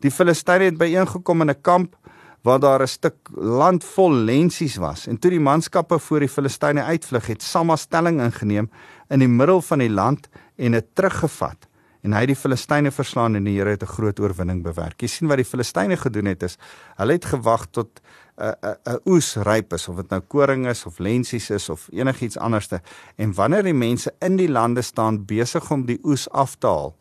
Die 0.00 0.10
Filistyne 0.10 0.64
het 0.64 0.78
byeengekom 0.78 1.40
in 1.40 1.50
'n 1.50 1.60
kamp 1.60 1.96
waar 2.42 2.60
daar 2.60 2.82
'n 2.82 2.86
stuk 2.86 3.16
land 3.34 3.84
vol 3.84 4.12
lensies 4.12 4.76
was. 4.76 5.06
En 5.06 5.18
toe 5.18 5.30
die 5.30 5.40
manskappe 5.40 5.98
voor 5.98 6.20
die 6.20 6.28
Filistyne 6.28 6.82
uitvlug, 6.82 7.26
het 7.26 7.42
Samma 7.42 7.76
stelling 7.76 8.20
ingeneem 8.20 8.70
in 9.08 9.18
die 9.18 9.28
middel 9.28 9.62
van 9.62 9.78
die 9.78 9.90
land 9.90 10.28
en 10.56 10.72
dit 10.72 10.84
teruggevat 10.94 11.68
en 12.06 12.14
hy 12.14 12.22
het 12.24 12.32
die 12.32 12.38
Filistyne 12.38 12.92
verslaan 12.94 13.36
en 13.38 13.46
die 13.48 13.56
Here 13.58 13.70
het 13.70 13.82
'n 13.82 13.86
groot 13.86 14.20
oorwinning 14.20 14.62
bewerk. 14.62 15.00
Jy 15.00 15.08
sien 15.08 15.28
wat 15.28 15.36
die 15.36 15.44
Filistyne 15.44 15.96
gedoen 15.96 16.26
het 16.26 16.42
is, 16.42 16.56
hulle 16.96 17.12
het 17.12 17.24
gewag 17.24 17.66
tot 17.70 18.00
'n 18.38 18.42
uh, 18.42 18.48
'n 18.48 18.66
uh, 18.66 18.94
uh, 18.94 18.98
oes 19.04 19.36
ryp 19.36 19.72
is 19.72 19.88
of 19.88 19.96
dit 19.96 20.10
nou 20.10 20.20
koring 20.20 20.66
is 20.66 20.86
of 20.86 20.98
lensies 20.98 21.50
is 21.50 21.68
of 21.68 21.88
enigiets 21.92 22.38
anderste 22.38 22.80
en 23.16 23.34
wanneer 23.34 23.62
die 23.62 23.74
mense 23.74 24.14
in 24.20 24.36
die 24.36 24.48
lande 24.48 24.82
staan 24.82 25.24
besig 25.24 25.70
om 25.70 25.86
die 25.86 25.98
oes 26.04 26.30
af 26.30 26.54
te 26.56 26.66
haal, 26.66 26.96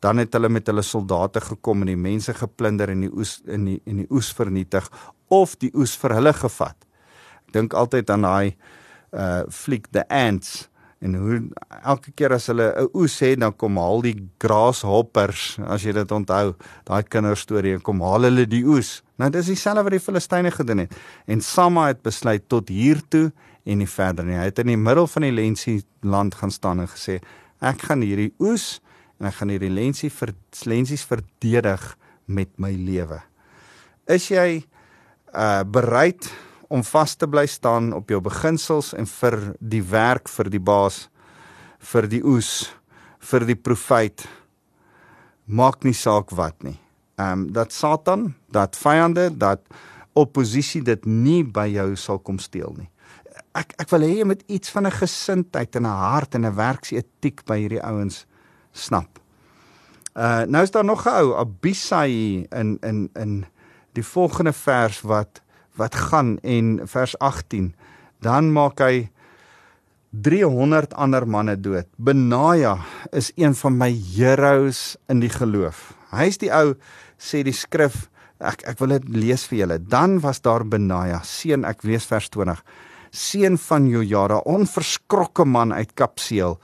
dan 0.00 0.22
het 0.22 0.32
hulle 0.32 0.48
met 0.48 0.66
hulle 0.66 0.82
soldate 0.82 1.40
gekom 1.44 1.84
en 1.84 1.92
die 1.92 2.00
mense 2.00 2.34
geplunder 2.34 2.92
en 2.92 3.04
die 3.04 3.12
oes 3.12 3.38
in 3.46 3.68
die 3.68 3.80
en 3.86 4.02
die 4.02 4.08
oes 4.10 4.32
vernietig 4.36 4.88
of 5.28 5.56
die 5.60 5.70
oes 5.76 5.96
vir 6.00 6.16
hulle 6.18 6.32
gevat. 6.32 6.76
Ek 7.48 7.54
dink 7.58 7.76
altyd 7.76 8.10
aan 8.10 8.26
daai 8.26 8.56
uh 9.10 9.42
fliek 9.50 9.88
The 9.92 10.06
Ants 10.08 10.70
en 11.00 11.14
hoe 11.16 11.38
elke 11.82 12.12
keer 12.12 12.34
as 12.36 12.46
hulle 12.52 12.72
'n 12.76 12.88
oes 12.94 13.18
het 13.20 13.40
dan 13.40 13.56
kom 13.56 13.76
haal 13.76 14.02
die 14.02 14.16
grasshoppers 14.38 15.58
as 15.66 15.82
jy 15.82 15.92
dit 15.92 16.12
onthou 16.12 16.54
daai 16.84 17.02
kinderstorie 17.02 17.80
kom 17.80 18.00
haal 18.00 18.28
hulle 18.28 18.46
die 18.46 18.64
oes. 18.64 19.02
Nou 19.18 19.30
dis 19.30 19.46
dieselfde 19.46 19.82
wat 19.82 19.92
die 19.92 20.06
Filistyne 20.06 20.50
gedoen 20.50 20.78
het. 20.78 20.94
En 21.26 21.40
Samma 21.40 21.86
het 21.88 22.02
besluit 22.02 22.48
tot 22.48 22.68
hier 22.68 23.00
toe 23.08 23.32
en 23.64 23.78
nie 23.78 23.88
verder 23.88 24.24
nie. 24.24 24.36
Hy 24.36 24.44
het 24.44 24.58
in 24.58 24.66
die 24.66 24.76
middel 24.76 25.06
van 25.06 25.22
die 25.22 25.32
lensie 25.32 25.82
land 26.02 26.34
gaan 26.34 26.50
staan 26.50 26.80
en 26.80 26.88
gesê 26.88 27.20
ek 27.60 27.82
gaan 27.82 28.00
hierdie 28.00 28.32
oes 28.38 28.80
en 29.20 29.28
ek 29.28 29.40
gaan 29.40 29.52
hierdie 29.52 29.72
lensie 29.72 30.10
vir 30.10 30.34
lensies 30.66 31.04
verdedig 31.04 31.96
met 32.26 32.50
my 32.58 32.72
lewe 32.72 33.20
is 34.10 34.30
jy 34.30 34.64
uh 35.30 35.62
bereid 35.62 36.26
om 36.70 36.82
vas 36.86 37.16
te 37.18 37.26
bly 37.26 37.46
staan 37.50 37.92
op 37.92 38.10
jou 38.10 38.20
beginsels 38.22 38.92
en 38.94 39.06
vir 39.06 39.38
die 39.60 39.82
werk 39.82 40.28
vir 40.28 40.50
die 40.50 40.62
baas 40.62 41.08
vir 41.92 42.08
die 42.10 42.22
oes 42.26 42.70
vir 43.30 43.46
die 43.46 43.58
profeet 43.58 44.26
maak 45.50 45.84
nie 45.84 45.96
saak 45.96 46.30
wat 46.36 46.62
nie. 46.62 46.78
Ehm 47.18 47.32
um, 47.32 47.52
dat 47.52 47.72
Satan, 47.72 48.34
dat 48.48 48.78
vyande, 48.78 49.30
dat 49.36 49.60
oppositie 50.14 50.82
dit 50.82 51.04
nie 51.06 51.42
by 51.44 51.66
jou 51.70 51.96
sal 51.96 52.18
kom 52.18 52.38
steel 52.38 52.72
nie. 52.78 52.88
Ek 53.54 53.74
ek 53.82 53.90
wil 53.90 54.06
hê 54.06 54.12
jy 54.20 54.26
moet 54.30 54.42
iets 54.46 54.70
van 54.70 54.86
'n 54.86 54.98
gesindheid 55.02 55.76
en 55.76 55.86
'n 55.86 56.00
hart 56.06 56.34
en 56.34 56.46
'n 56.46 56.54
werksetiek 56.54 57.44
by 57.46 57.58
hierdie 57.58 57.82
ouens 57.82 58.26
snap. 58.72 59.20
Uh 60.14 60.42
nou 60.46 60.62
is 60.62 60.70
daar 60.70 60.84
nog 60.84 61.06
'n 61.06 61.08
ou 61.08 61.36
Abisai 61.38 62.46
in 62.50 62.78
in 62.82 63.10
in 63.14 63.46
die 63.92 64.04
volgende 64.04 64.52
vers 64.52 65.00
wat 65.00 65.42
wat 65.76 65.94
gaan 65.94 66.38
en 66.38 66.80
vers 66.84 67.18
18 67.18 67.74
dan 68.20 68.52
maak 68.52 68.78
hy 68.78 69.10
300 70.10 70.94
ander 70.94 71.26
manne 71.26 71.54
dood. 71.60 71.86
Benaja 71.96 72.78
is 73.14 73.30
een 73.36 73.54
van 73.54 73.76
my 73.78 73.90
heroes 74.16 74.96
in 75.08 75.20
die 75.20 75.30
geloof. 75.30 75.92
Hy's 76.10 76.40
die 76.42 76.50
ou 76.50 76.74
sê 77.18 77.44
die 77.46 77.54
skrif 77.54 78.08
ek 78.40 78.64
ek 78.72 78.80
wil 78.80 78.96
dit 78.96 79.08
lees 79.14 79.44
vir 79.46 79.62
julle. 79.62 79.78
Dan 79.78 80.18
was 80.24 80.42
daar 80.42 80.64
Benaja, 80.66 81.20
seun 81.22 81.64
ek 81.68 81.84
lees 81.86 82.08
vers 82.10 82.28
20. 82.32 82.62
Seun 83.10 83.58
van 83.58 83.86
Jojada, 83.90 84.40
onverskrokke 84.46 85.44
man 85.44 85.74
uit 85.74 85.94
Kapseel 85.98 86.58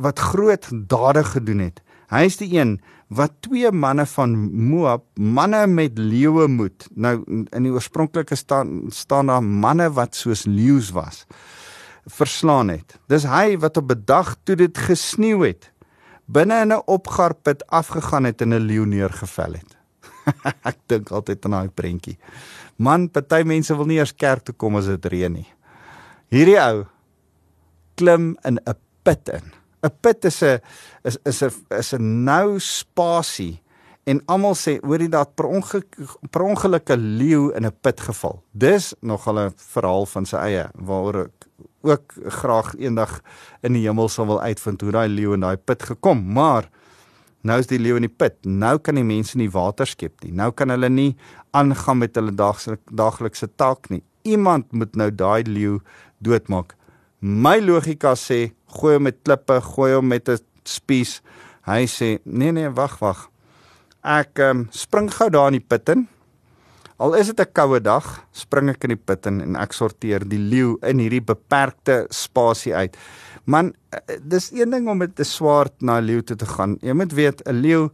wat 0.00 0.18
groot 0.18 0.68
dade 0.88 1.24
gedoen 1.24 1.58
het. 1.58 1.82
Hy's 2.12 2.36
die 2.40 2.50
een 2.56 2.78
wat 3.14 3.32
twee 3.44 3.70
manne 3.70 4.06
van 4.06 4.34
Moab, 4.52 5.04
manne 5.14 5.66
met 5.66 5.98
leeuwe 5.98 6.48
moed. 6.48 6.88
Nou 6.94 7.20
in 7.26 7.66
die 7.66 7.72
oorspronklike 7.72 8.36
staan 8.36 8.86
staan 8.88 9.26
daar 9.32 9.42
manne 9.44 9.90
wat 9.92 10.16
soos 10.16 10.44
leeu's 10.48 10.90
was 10.96 11.24
verslaan 12.04 12.68
het. 12.68 12.96
Dis 13.08 13.24
hy 13.28 13.56
wat 13.58 13.76
op 13.76 13.90
'n 13.90 14.02
dag 14.04 14.36
toe 14.44 14.56
dit 14.56 14.78
gesneeu 14.78 15.46
het, 15.46 15.72
binne 16.26 16.60
in 16.60 16.72
'n 16.72 16.82
opgarpit 16.86 17.66
afgegaan 17.66 18.24
het 18.24 18.40
en 18.40 18.48
'n 18.54 18.66
leeu 18.66 18.86
neergevel 18.86 19.52
het. 19.52 19.76
Ek 20.70 20.76
dink 20.86 21.10
altyd 21.10 21.44
aan 21.44 21.50
daai 21.50 21.68
prentjie. 21.68 22.18
Man, 22.76 23.10
party 23.10 23.42
mense 23.44 23.76
wil 23.76 23.86
nie 23.86 23.98
eers 23.98 24.14
kerk 24.14 24.44
toe 24.44 24.54
kom 24.54 24.76
as 24.76 24.86
dit 24.86 25.04
reën 25.04 25.32
nie. 25.32 25.48
Hierdie 26.28 26.58
ou 26.60 26.86
klim 27.94 28.36
in 28.44 28.58
'n 28.58 28.74
put 29.02 29.28
in. 29.28 29.63
'n 29.84 29.92
put 30.00 30.24
is 30.24 30.42
'n 30.42 30.60
is 31.04 31.18
is 31.24 31.42
'n 31.42 31.52
is 31.78 31.92
'n 31.94 32.24
nou 32.24 32.58
spasie 32.58 33.60
en 34.04 34.20
almal 34.26 34.54
sê 34.54 34.78
hoor 34.82 35.00
jy 35.00 35.08
dat 35.08 35.34
per 35.36 35.46
ongeluk 35.46 35.96
per 36.30 36.42
ongelukke 36.42 36.96
leeu 36.96 37.52
in 37.56 37.66
'n 37.66 37.76
put 37.80 38.00
geval. 38.00 38.42
Dis 38.52 38.94
nog 39.00 39.28
'n 39.28 39.52
verhaal 39.56 40.06
van 40.06 40.26
sy 40.26 40.36
eie 40.36 40.68
waaroor 40.74 41.24
ek 41.24 41.48
ook 41.82 42.12
graag 42.40 42.74
eendag 42.78 43.20
in 43.62 43.72
die 43.72 43.84
hemel 43.86 44.08
sal 44.08 44.26
wil 44.26 44.40
uitvind 44.40 44.80
hoe 44.80 44.92
daai 44.92 45.08
leeu 45.08 45.34
in 45.34 45.40
daai 45.40 45.56
put 45.56 45.82
gekom, 45.82 46.32
maar 46.32 46.68
nou 47.42 47.58
is 47.58 47.66
die 47.66 47.78
leeu 47.78 47.96
in 47.96 48.08
die 48.08 48.16
put. 48.16 48.36
Nou 48.44 48.78
kan 48.78 48.94
die 48.94 49.04
mense 49.04 49.36
nie 49.36 49.50
water 49.50 49.86
skep 49.86 50.24
nie. 50.24 50.32
Nou 50.32 50.50
kan 50.52 50.72
hulle 50.72 50.88
nie 50.88 51.16
aangaan 51.52 51.98
met 51.98 52.14
hulle 52.14 52.32
daaglikse 52.32 53.48
taak 53.56 53.90
nie. 53.90 54.02
Iemand 54.22 54.72
moet 54.72 54.96
nou 54.96 55.10
daai 55.10 55.44
leeu 55.44 55.80
doodmaak. 56.18 56.74
My 57.20 57.58
logika 57.60 58.14
sê 58.14 58.52
gooi 58.74 58.96
hom 58.98 59.06
met 59.08 59.22
klippe, 59.22 59.60
gooi 59.74 59.94
hom 59.94 60.08
met 60.08 60.28
'n 60.28 60.38
spies. 60.64 61.22
Hy 61.66 61.86
sê, 61.86 62.18
"Nee 62.24 62.52
nee, 62.52 62.68
wag, 62.68 62.98
wag. 62.98 63.30
Ek 64.02 64.38
um, 64.38 64.68
spring 64.70 65.10
gou 65.10 65.30
daar 65.30 65.46
in 65.46 65.60
die 65.60 65.66
put 65.66 65.88
in. 65.88 66.08
Al 66.98 67.14
is 67.14 67.26
dit 67.26 67.40
'n 67.40 67.52
koue 67.52 67.80
dag, 67.80 68.24
spring 68.32 68.68
ek 68.68 68.84
in 68.84 68.90
die 68.90 69.04
put 69.04 69.26
in 69.26 69.40
en 69.40 69.56
ek 69.56 69.72
sorteer 69.72 70.28
die 70.28 70.38
leeu 70.38 70.76
in 70.82 70.98
hierdie 70.98 71.24
beperkte 71.24 72.06
spasie 72.10 72.74
uit." 72.74 72.96
Man, 73.46 73.74
eh, 73.90 74.16
dis 74.22 74.50
een 74.52 74.70
ding 74.70 74.88
om 74.88 74.98
met 74.98 75.18
'n 75.20 75.24
swaard 75.24 75.72
na 75.80 75.98
'n 75.98 76.04
leeu 76.04 76.22
toe 76.22 76.36
te 76.36 76.46
gaan. 76.46 76.78
Jy 76.80 76.92
moet 76.92 77.12
weet, 77.12 77.42
'n 77.48 77.60
leeu 77.60 77.90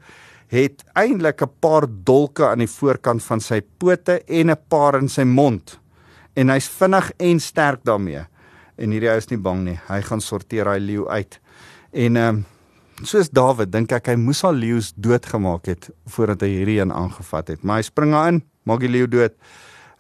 het 0.49 0.85
eintlik 0.95 1.43
'n 1.43 1.51
paar 1.61 1.87
dolke 2.05 2.49
aan 2.49 2.59
die 2.59 2.69
voorkant 2.69 3.23
van 3.23 3.41
sy 3.41 3.61
pote 3.79 4.23
en 4.27 4.51
'n 4.51 4.59
paar 4.69 4.95
in 4.95 5.09
sy 5.09 5.23
mond. 5.23 5.79
En 6.35 6.49
hy's 6.49 6.69
vinnig 6.69 7.13
en 7.19 7.41
sterk 7.41 7.85
daarmee 7.85 8.27
en 8.81 8.95
hierdie 8.95 9.11
ou 9.13 9.19
is 9.21 9.31
nie 9.31 9.41
bang 9.41 9.65
nie. 9.65 9.79
Hy 9.89 10.01
gaan 10.09 10.21
sorteer 10.25 10.65
daai 10.65 10.81
leeu 10.81 11.09
uit. 11.09 11.41
En 11.93 12.17
ehm 12.17 12.41
um, 12.41 12.45
soos 13.01 13.31
Dawid 13.33 13.71
dink 13.73 13.93
ek 13.97 14.11
hy 14.13 14.17
moes 14.21 14.43
al 14.45 14.59
leeu's 14.61 14.91
doodgemaak 14.93 15.71
het 15.71 15.89
voordat 16.13 16.43
hy 16.45 16.51
hierdie 16.59 16.81
een 16.83 16.93
aangevat 16.93 17.55
het. 17.55 17.63
Maar 17.65 17.81
hy 17.81 17.87
spring 17.89 18.13
daarin, 18.13 18.43
maak 18.69 18.83
die 18.85 18.93
leeu 18.93 19.09
dood. 19.09 19.37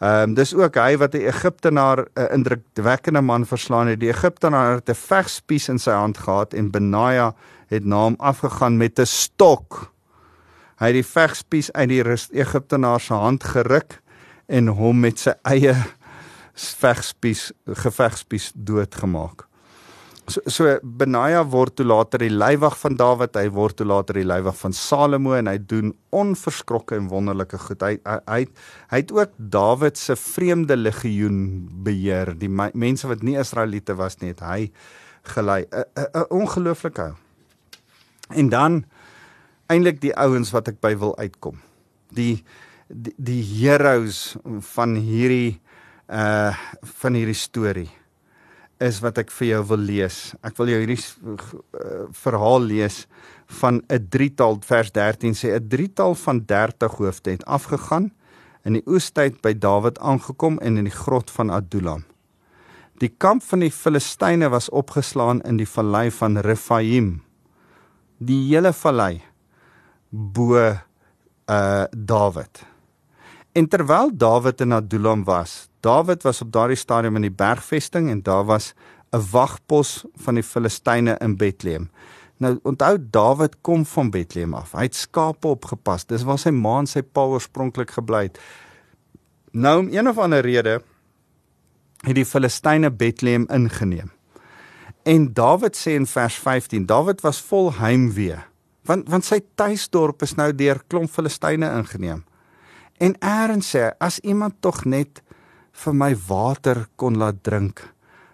Ehm 0.00 0.30
um, 0.30 0.34
dis 0.34 0.54
ook 0.56 0.76
hy 0.80 0.96
wat 0.96 1.14
'n 1.14 1.28
Egiptenaar 1.28 2.06
'n 2.16 2.28
indrukwekkende 2.36 3.20
man 3.20 3.46
verslaan 3.46 3.86
het. 3.86 4.00
Die 4.00 4.12
Egiptenaar 4.12 4.80
het 4.80 4.88
'n 4.88 4.94
vegspies 4.94 5.68
in 5.68 5.78
sy 5.78 5.90
hand 5.90 6.18
gehad 6.18 6.54
en 6.54 6.70
Benaja 6.70 7.34
het 7.68 7.84
na 7.84 7.96
hom 7.96 8.14
afgegaan 8.18 8.76
met 8.76 8.98
'n 8.98 9.06
stok. 9.06 9.92
Hy 10.78 10.86
het 10.86 10.94
die 10.94 11.04
vegspies 11.04 11.72
uit 11.72 11.88
die 11.88 12.04
Egiptenaar 12.32 13.00
se 13.00 13.14
hand 13.14 13.44
geruk 13.44 14.00
en 14.48 14.66
hom 14.66 15.00
met 15.00 15.18
sy 15.18 15.32
eie 15.42 15.74
vegspies 16.80 17.50
gevegspies 17.84 18.50
doodgemaak. 18.54 19.46
So, 20.30 20.42
so 20.46 20.76
Benaja 20.82 21.42
word 21.50 21.74
toe 21.80 21.86
later 21.88 22.22
die 22.22 22.30
leiwag 22.30 22.76
van 22.78 22.94
Dawid, 22.98 23.34
hy 23.34 23.48
word 23.54 23.80
toe 23.80 23.86
later 23.88 24.20
die 24.20 24.26
leiwag 24.28 24.54
van 24.60 24.74
Salomo 24.76 25.34
en 25.34 25.50
hy 25.50 25.56
doen 25.58 25.90
onverskrokke 26.14 26.98
en 26.98 27.08
wonderlike 27.10 27.58
goed. 27.58 27.82
Hy 27.82 27.96
hy 28.04 28.18
hy, 28.28 28.44
hy 28.92 29.00
het 29.02 29.14
ook 29.16 29.34
Dawid 29.56 29.98
se 29.98 30.16
vreemde 30.20 30.76
legioen 30.78 31.40
beheer. 31.86 32.34
Die 32.38 32.50
mense 32.50 33.10
wat 33.10 33.24
nie 33.26 33.38
Israeliete 33.40 33.96
was 33.98 34.20
nie, 34.22 34.34
het 34.34 34.44
hy 34.46 34.70
gelei. 35.34 35.64
'n 35.66 36.30
Ongelooflike 36.30 37.10
ou. 37.10 37.14
En 38.30 38.48
dan 38.48 38.84
eintlik 39.70 40.00
die 40.00 40.14
ouens 40.14 40.52
wat 40.54 40.68
ek 40.68 40.80
by 40.80 40.94
wil 40.98 41.16
uitkom. 41.18 41.58
Die 42.14 42.44
die, 42.90 43.14
die 43.16 43.42
heroes 43.42 44.36
van 44.74 44.96
hierdie 44.98 45.60
uh 46.10 46.52
van 47.00 47.14
hierdie 47.14 47.38
storie 47.38 47.90
is 48.80 48.98
wat 49.04 49.18
ek 49.20 49.30
vir 49.30 49.46
jou 49.50 49.60
wil 49.74 49.82
lees. 49.84 50.18
Ek 50.42 50.56
wil 50.56 50.72
jou 50.72 50.78
hierdie 50.80 50.98
uh, 50.98 52.06
verhaal 52.16 52.64
lees 52.64 53.04
van 53.60 53.82
'n 53.88 54.06
drietal 54.08 54.58
vers 54.64 54.90
13 54.92 55.34
sê 55.34 55.52
'n 55.54 55.68
drietal 55.68 56.14
van 56.14 56.40
30 56.46 56.96
hoofde 56.96 57.30
het 57.30 57.44
afgegaan 57.44 58.10
in 58.64 58.72
die 58.72 58.86
oestyd 58.86 59.40
by 59.42 59.52
Dawid 59.52 59.98
aangekom 59.98 60.58
en 60.58 60.76
in 60.76 60.84
die 60.84 60.96
grot 60.96 61.30
van 61.30 61.50
Adullam. 61.50 62.04
Die 63.00 63.08
kamp 63.08 63.42
van 63.42 63.60
die 63.60 63.70
Filistyne 63.72 64.50
was 64.50 64.68
opgeslaan 64.68 65.40
in 65.40 65.56
die 65.56 65.68
vallei 65.68 66.10
van 66.10 66.36
Refaim. 66.38 67.22
Die 68.18 68.48
hele 68.48 68.72
vallei 68.72 69.22
bo 70.10 70.56
uh 71.50 71.84
Dawid. 71.96 72.66
En 73.52 73.68
terwyl 73.68 74.10
Dawid 74.12 74.60
in 74.60 74.72
Adullam 74.72 75.24
was, 75.24 75.69
Dawid 75.80 76.22
was 76.22 76.42
op 76.42 76.52
daardie 76.52 76.76
stadium 76.76 77.16
in 77.16 77.28
die 77.28 77.34
bergvesting 77.34 78.10
en 78.10 78.22
daar 78.22 78.44
was 78.44 78.74
'n 79.12 79.22
wagpos 79.30 80.04
van 80.14 80.34
die 80.34 80.42
Filistyne 80.42 81.16
in 81.18 81.36
Bethlehem. 81.36 81.90
Nou 82.36 82.58
onthou 82.62 82.98
Dawid 83.10 83.60
kom 83.60 83.86
van 83.86 84.10
Bethlehem 84.10 84.54
af. 84.54 84.72
Hy 84.72 84.82
het 84.82 84.94
skape 84.94 85.46
opgepas. 85.46 86.06
Dis 86.06 86.22
waar 86.22 86.38
sy 86.38 86.50
ma 86.50 86.78
en 86.78 86.86
sy 86.86 87.02
pa 87.02 87.20
oorspronklik 87.20 87.90
gebly 87.90 88.22
het. 88.22 88.38
Nou 89.52 89.78
om 89.78 89.88
een 89.92 90.08
of 90.08 90.18
ander 90.18 90.40
rede 90.40 90.82
het 92.00 92.14
die 92.14 92.24
Filistyne 92.24 92.90
Bethlehem 92.90 93.46
ingeneem. 93.48 94.10
En 95.02 95.32
Dawid 95.32 95.76
sê 95.76 95.90
in 95.90 96.06
vers 96.06 96.34
15, 96.34 96.86
Dawid 96.86 97.20
was 97.20 97.40
vol 97.40 97.72
heimwee 97.72 98.38
want 98.90 99.08
want 99.08 99.26
sy 99.26 99.40
tuisdorp 99.54 100.24
is 100.26 100.36
nou 100.38 100.50
deur 100.56 100.80
klomp 100.88 101.10
Filistyne 101.12 101.68
ingeneem. 101.78 102.24
En 103.00 103.14
Aaron 103.24 103.62
sê 103.64 103.90
as 104.00 104.18
iemand 104.20 104.58
tog 104.60 104.84
net 104.84 105.22
vir 105.72 105.94
my 105.94 106.14
water 106.28 106.86
kon 106.96 107.18
laat 107.18 107.42
drink 107.42 107.82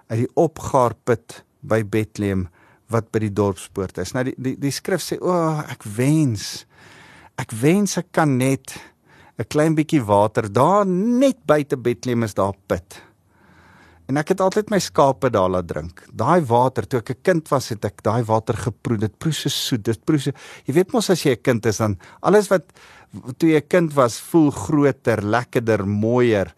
uit 0.09 0.25
die 0.25 0.33
opgaarput 0.35 1.42
by 1.66 1.83
Bethlehem 1.83 2.46
wat 2.92 3.11
by 3.11 3.25
die 3.25 3.35
dorpspoort 3.35 3.99
is. 3.99 4.14
Nou 4.14 4.25
die 4.29 4.35
die, 4.38 4.55
die 4.61 4.75
skrif 4.75 5.03
sê 5.03 5.18
o, 5.18 5.31
oh, 5.31 5.62
ek 5.66 5.87
wens 5.96 6.66
ek 7.37 7.53
wens 7.53 7.99
ek 7.99 8.12
kan 8.12 8.38
net 8.38 8.77
'n 9.38 9.44
klein 9.49 9.75
bietjie 9.77 10.01
water 10.01 10.49
daar 10.49 10.87
net 10.87 11.44
buite 11.46 11.77
Bethlehem 11.77 12.22
is 12.22 12.35
daar 12.35 12.55
put. 12.66 13.03
En 14.07 14.16
ek 14.20 14.29
het 14.29 14.40
altyd 14.40 14.70
my 14.70 14.79
skape 14.79 15.31
daar 15.35 15.51
laat 15.51 15.66
drink. 15.66 16.05
Daai 16.14 16.40
water 16.46 16.87
toe 16.87 17.01
ek 17.01 17.11
'n 17.11 17.22
kind 17.22 17.49
was, 17.51 17.68
het 17.68 17.85
ek 17.85 18.03
daai 18.03 18.22
water 18.25 18.55
geproe. 18.55 18.99
Dit 18.99 19.18
proe 19.18 19.33
so 19.33 19.49
soet. 19.49 19.83
Dit 19.85 20.05
proe 20.05 20.18
so 20.18 20.31
Jy 20.64 20.75
weet 20.75 20.92
mos 20.92 21.11
as 21.11 21.22
jy 21.25 21.33
'n 21.33 21.42
kind 21.42 21.66
is 21.66 21.79
dan 21.79 21.99
alles 22.22 22.49
wat 22.49 22.72
toe 23.38 23.49
jy 23.51 23.57
'n 23.59 23.68
kind 23.68 23.94
was, 23.94 24.20
voel 24.20 24.51
groter, 24.51 25.22
lekkerder, 25.22 25.87
mooier. 25.87 26.55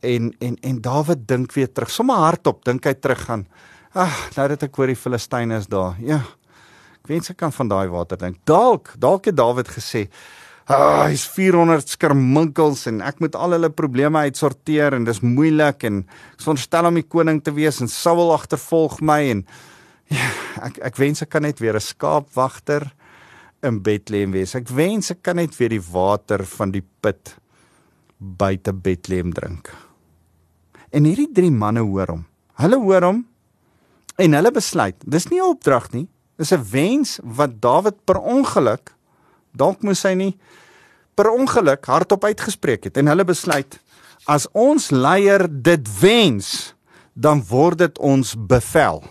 En 0.00 0.32
en 0.40 0.56
en 0.62 0.80
Dawid 0.80 1.26
dink 1.28 1.52
weer 1.52 1.72
terug. 1.72 1.90
Sommige 1.90 2.18
hardop 2.18 2.64
dink 2.64 2.84
hy 2.84 2.94
terug 2.94 3.24
gaan. 3.28 3.46
Ag, 3.92 4.36
nou 4.36 4.48
dat 4.48 4.62
ek 4.62 4.76
hoor 4.76 4.86
die 4.86 4.98
Filistyne 4.98 5.58
is 5.58 5.66
daar. 5.66 5.96
Ja. 5.98 6.22
Ek 7.00 7.08
wens 7.10 7.30
ek 7.32 7.40
kan 7.40 7.52
van 7.52 7.68
daai 7.68 7.88
water 7.88 8.16
drink. 8.20 8.38
Dalk, 8.44 8.94
dalk 8.98 9.26
het 9.26 9.36
Dawid 9.36 9.68
gesê, 9.68 10.06
Ah, 10.70 11.08
hy's 11.10 11.24
400 11.26 11.88
skerminkels 11.96 12.84
en 12.86 13.00
ek 13.02 13.18
moet 13.18 13.34
al 13.34 13.56
hulle 13.56 13.72
probleme 13.74 14.20
uitsorteer 14.28 14.94
en 14.94 15.06
dis 15.08 15.18
moeilik 15.24 15.82
en 15.88 15.96
ek 16.36 16.44
verstel 16.44 16.86
om 16.86 16.94
die 17.00 17.06
koning 17.10 17.40
te 17.42 17.50
wees 17.56 17.80
en 17.82 17.90
Saul 17.90 18.30
agtervolg 18.30 19.00
my 19.02 19.18
en 19.32 19.42
ja, 20.14 20.28
ek 20.68 20.78
ek 20.92 21.00
wens 21.02 21.24
ek 21.26 21.32
kan 21.34 21.42
net 21.42 21.58
weer 21.58 21.74
'n 21.74 21.82
skaapwagter 21.82 22.86
in 23.66 23.82
Bethlehem 23.82 24.30
wees. 24.30 24.54
Ek 24.54 24.68
wens 24.70 25.10
ek 25.10 25.24
kan 25.26 25.36
net 25.36 25.58
weer 25.58 25.74
die 25.74 25.82
water 25.82 26.46
van 26.46 26.70
die 26.70 26.84
put 27.02 27.34
buite 28.20 28.72
Bethlehem 28.72 29.32
drink. 29.34 29.74
En 30.90 31.04
hierdie 31.04 31.30
drie 31.32 31.50
manne 31.50 31.80
hoor 31.80 32.08
hom. 32.08 32.24
Hulle 32.60 32.76
hoor 32.76 33.02
hom 33.02 33.26
en 34.20 34.32
hulle 34.36 34.50
besluit, 34.52 34.96
dis 35.06 35.28
nie 35.30 35.40
'n 35.40 35.50
opdrag 35.54 35.92
nie, 35.92 36.08
dis 36.36 36.52
'n 36.52 36.64
wens 36.70 37.18
wat 37.22 37.60
Dawid 37.60 38.04
per 38.04 38.18
ongeluk 38.18 38.94
dalk 39.52 39.82
moes 39.82 40.02
hy 40.06 40.14
nie 40.14 40.32
per 41.18 41.30
ongeluk 41.32 41.86
hardop 41.90 42.24
uitgespreek 42.24 42.88
het 42.88 43.00
en 43.00 43.10
hulle 43.10 43.26
besluit 43.28 43.78
as 44.30 44.46
ons 44.52 44.90
leier 44.90 45.46
dit 45.48 45.88
wens 46.00 46.74
dan 47.14 47.42
word 47.50 47.82
dit 47.82 47.98
ons 47.98 48.34
bevel 48.34 49.02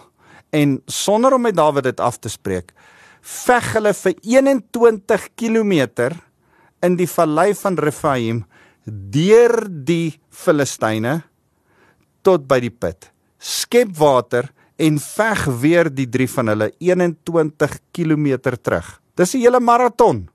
en 0.56 0.80
sonder 0.88 1.36
om 1.36 1.46
met 1.46 1.58
Dawid 1.58 1.90
dit 1.92 2.00
af 2.00 2.18
te 2.18 2.32
spreek 2.32 2.74
veg 3.22 3.74
hulle 3.76 3.94
vir 3.94 4.16
21 4.24 5.28
km 5.36 5.76
in 6.82 6.96
die 6.96 7.10
vallei 7.10 7.52
van 7.54 7.78
Rephaim 7.78 8.46
deur 8.86 9.68
die 9.68 10.18
Filistyne 10.30 11.20
tot 12.22 12.48
by 12.48 12.60
die 12.60 12.74
put 12.74 13.12
skep 13.40 13.96
water 13.98 14.52
en 14.78 15.00
veg 15.00 15.46
weer 15.62 15.90
die 15.94 16.08
drie 16.10 16.28
van 16.28 16.48
hulle 16.48 16.72
21 16.80 17.80
km 17.92 18.38
terug 18.62 19.00
dis 19.16 19.36
'n 19.36 19.40
hele 19.40 19.60
maraton 19.60 20.30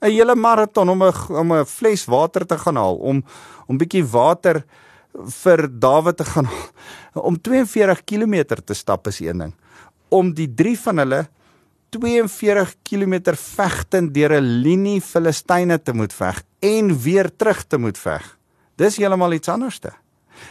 'n 0.00 0.10
hele 0.14 0.34
maraton 0.34 0.88
om 0.88 1.02
'n 1.02 1.12
om 1.34 1.52
'n 1.52 1.66
fles 1.66 2.04
water 2.04 2.46
te 2.46 2.58
gaan 2.58 2.76
haal, 2.76 2.96
om 2.96 3.24
om 3.66 3.78
bietjie 3.78 4.04
water 4.04 4.64
vir 5.42 5.68
Dawid 5.68 6.16
te 6.16 6.24
gaan 6.24 6.48
om 7.28 7.40
42 7.40 8.04
km 8.04 8.44
te 8.64 8.74
stap 8.74 9.06
is 9.06 9.20
een 9.20 9.38
ding. 9.38 9.54
Om 10.08 10.32
die 10.34 10.54
drie 10.54 10.78
van 10.78 10.98
hulle 10.98 11.28
42 11.90 12.74
km 12.82 13.34
vegtend 13.34 14.14
deur 14.14 14.40
'n 14.40 14.62
linie 14.62 15.00
Filistyne 15.00 15.82
te 15.82 15.92
moet 15.92 16.12
veg 16.12 16.42
en 16.60 16.98
weer 17.02 17.30
terug 17.36 17.64
te 17.66 17.78
moet 17.78 17.98
veg. 17.98 18.38
Dis 18.76 18.96
heeltemal 18.96 19.32
iets 19.32 19.48
anderste. 19.48 19.92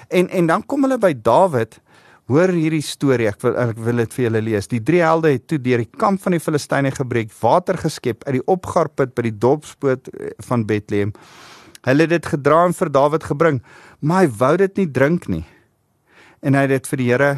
En 0.10 0.30
en 0.30 0.47
dan 0.47 0.65
kom 0.65 0.88
hulle 0.88 0.97
by 0.97 1.13
Dawid 1.21 1.80
Hoor 2.28 2.52
hierdie 2.52 2.84
storie, 2.84 3.30
ek 3.30 3.39
wil 3.39 3.54
ek 3.56 3.78
wil 3.80 4.02
dit 4.02 4.15
vir 4.17 4.26
julle 4.26 4.39
lees. 4.43 4.65
Die 4.67 4.82
drie 4.84 5.00
helde 5.00 5.30
het 5.32 5.45
toe 5.47 5.62
deur 5.63 5.80
die 5.80 6.00
kamp 6.02 6.19
van 6.26 6.34
die 6.36 6.41
Filistyne 6.43 6.89
gebreek, 6.91 7.30
water 7.39 7.78
geskep 7.80 8.26
uit 8.28 8.41
die 8.41 8.47
opgarput 8.52 9.13
by 9.15 9.23
die 9.30 9.38
dorpspoort 9.45 10.10
eh, 10.12 10.34
van 10.50 10.65
Bethlehem. 10.67 11.13
Hulle 11.88 12.04
het 12.04 12.12
dit 12.12 12.28
gedra 12.34 12.65
en 12.67 12.76
vir 12.76 12.91
Dawid 12.91 13.28
gebring, 13.30 13.62
maar 14.04 14.26
hy 14.26 14.32
wou 14.41 14.50
dit 14.60 14.82
nie 14.82 14.88
drink 14.91 15.30
nie. 15.32 15.45
En 16.43 16.58
hy 16.58 16.65
het 16.65 16.73
dit 16.73 16.89
vir 16.91 17.00
die 17.00 17.08
Here 17.08 17.30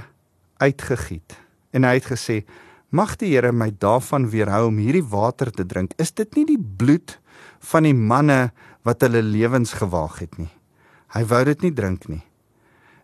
uitgegiet. 0.66 1.36
En 1.78 1.86
hy 1.86 1.92
het 2.00 2.08
gesê: 2.10 2.40
"Mag 2.90 3.14
die 3.22 3.30
Here 3.36 3.52
my 3.54 3.70
daarvan 3.70 4.26
weerhou 4.34 4.72
om 4.72 4.80
hierdie 4.82 5.06
water 5.06 5.52
te 5.54 5.68
drink. 5.70 5.94
Is 6.02 6.12
dit 6.18 6.34
nie 6.34 6.48
die 6.50 6.58
bloed 6.58 7.20
van 7.62 7.86
die 7.86 7.94
manne 7.94 8.50
wat 8.82 9.06
hulle 9.06 9.22
lewens 9.22 9.78
gewaag 9.78 10.18
het 10.26 10.42
nie?" 10.42 10.50
Hy 11.14 11.24
wou 11.30 11.44
dit 11.46 11.62
nie 11.62 11.74
drink 11.74 12.10
nie 12.10 12.24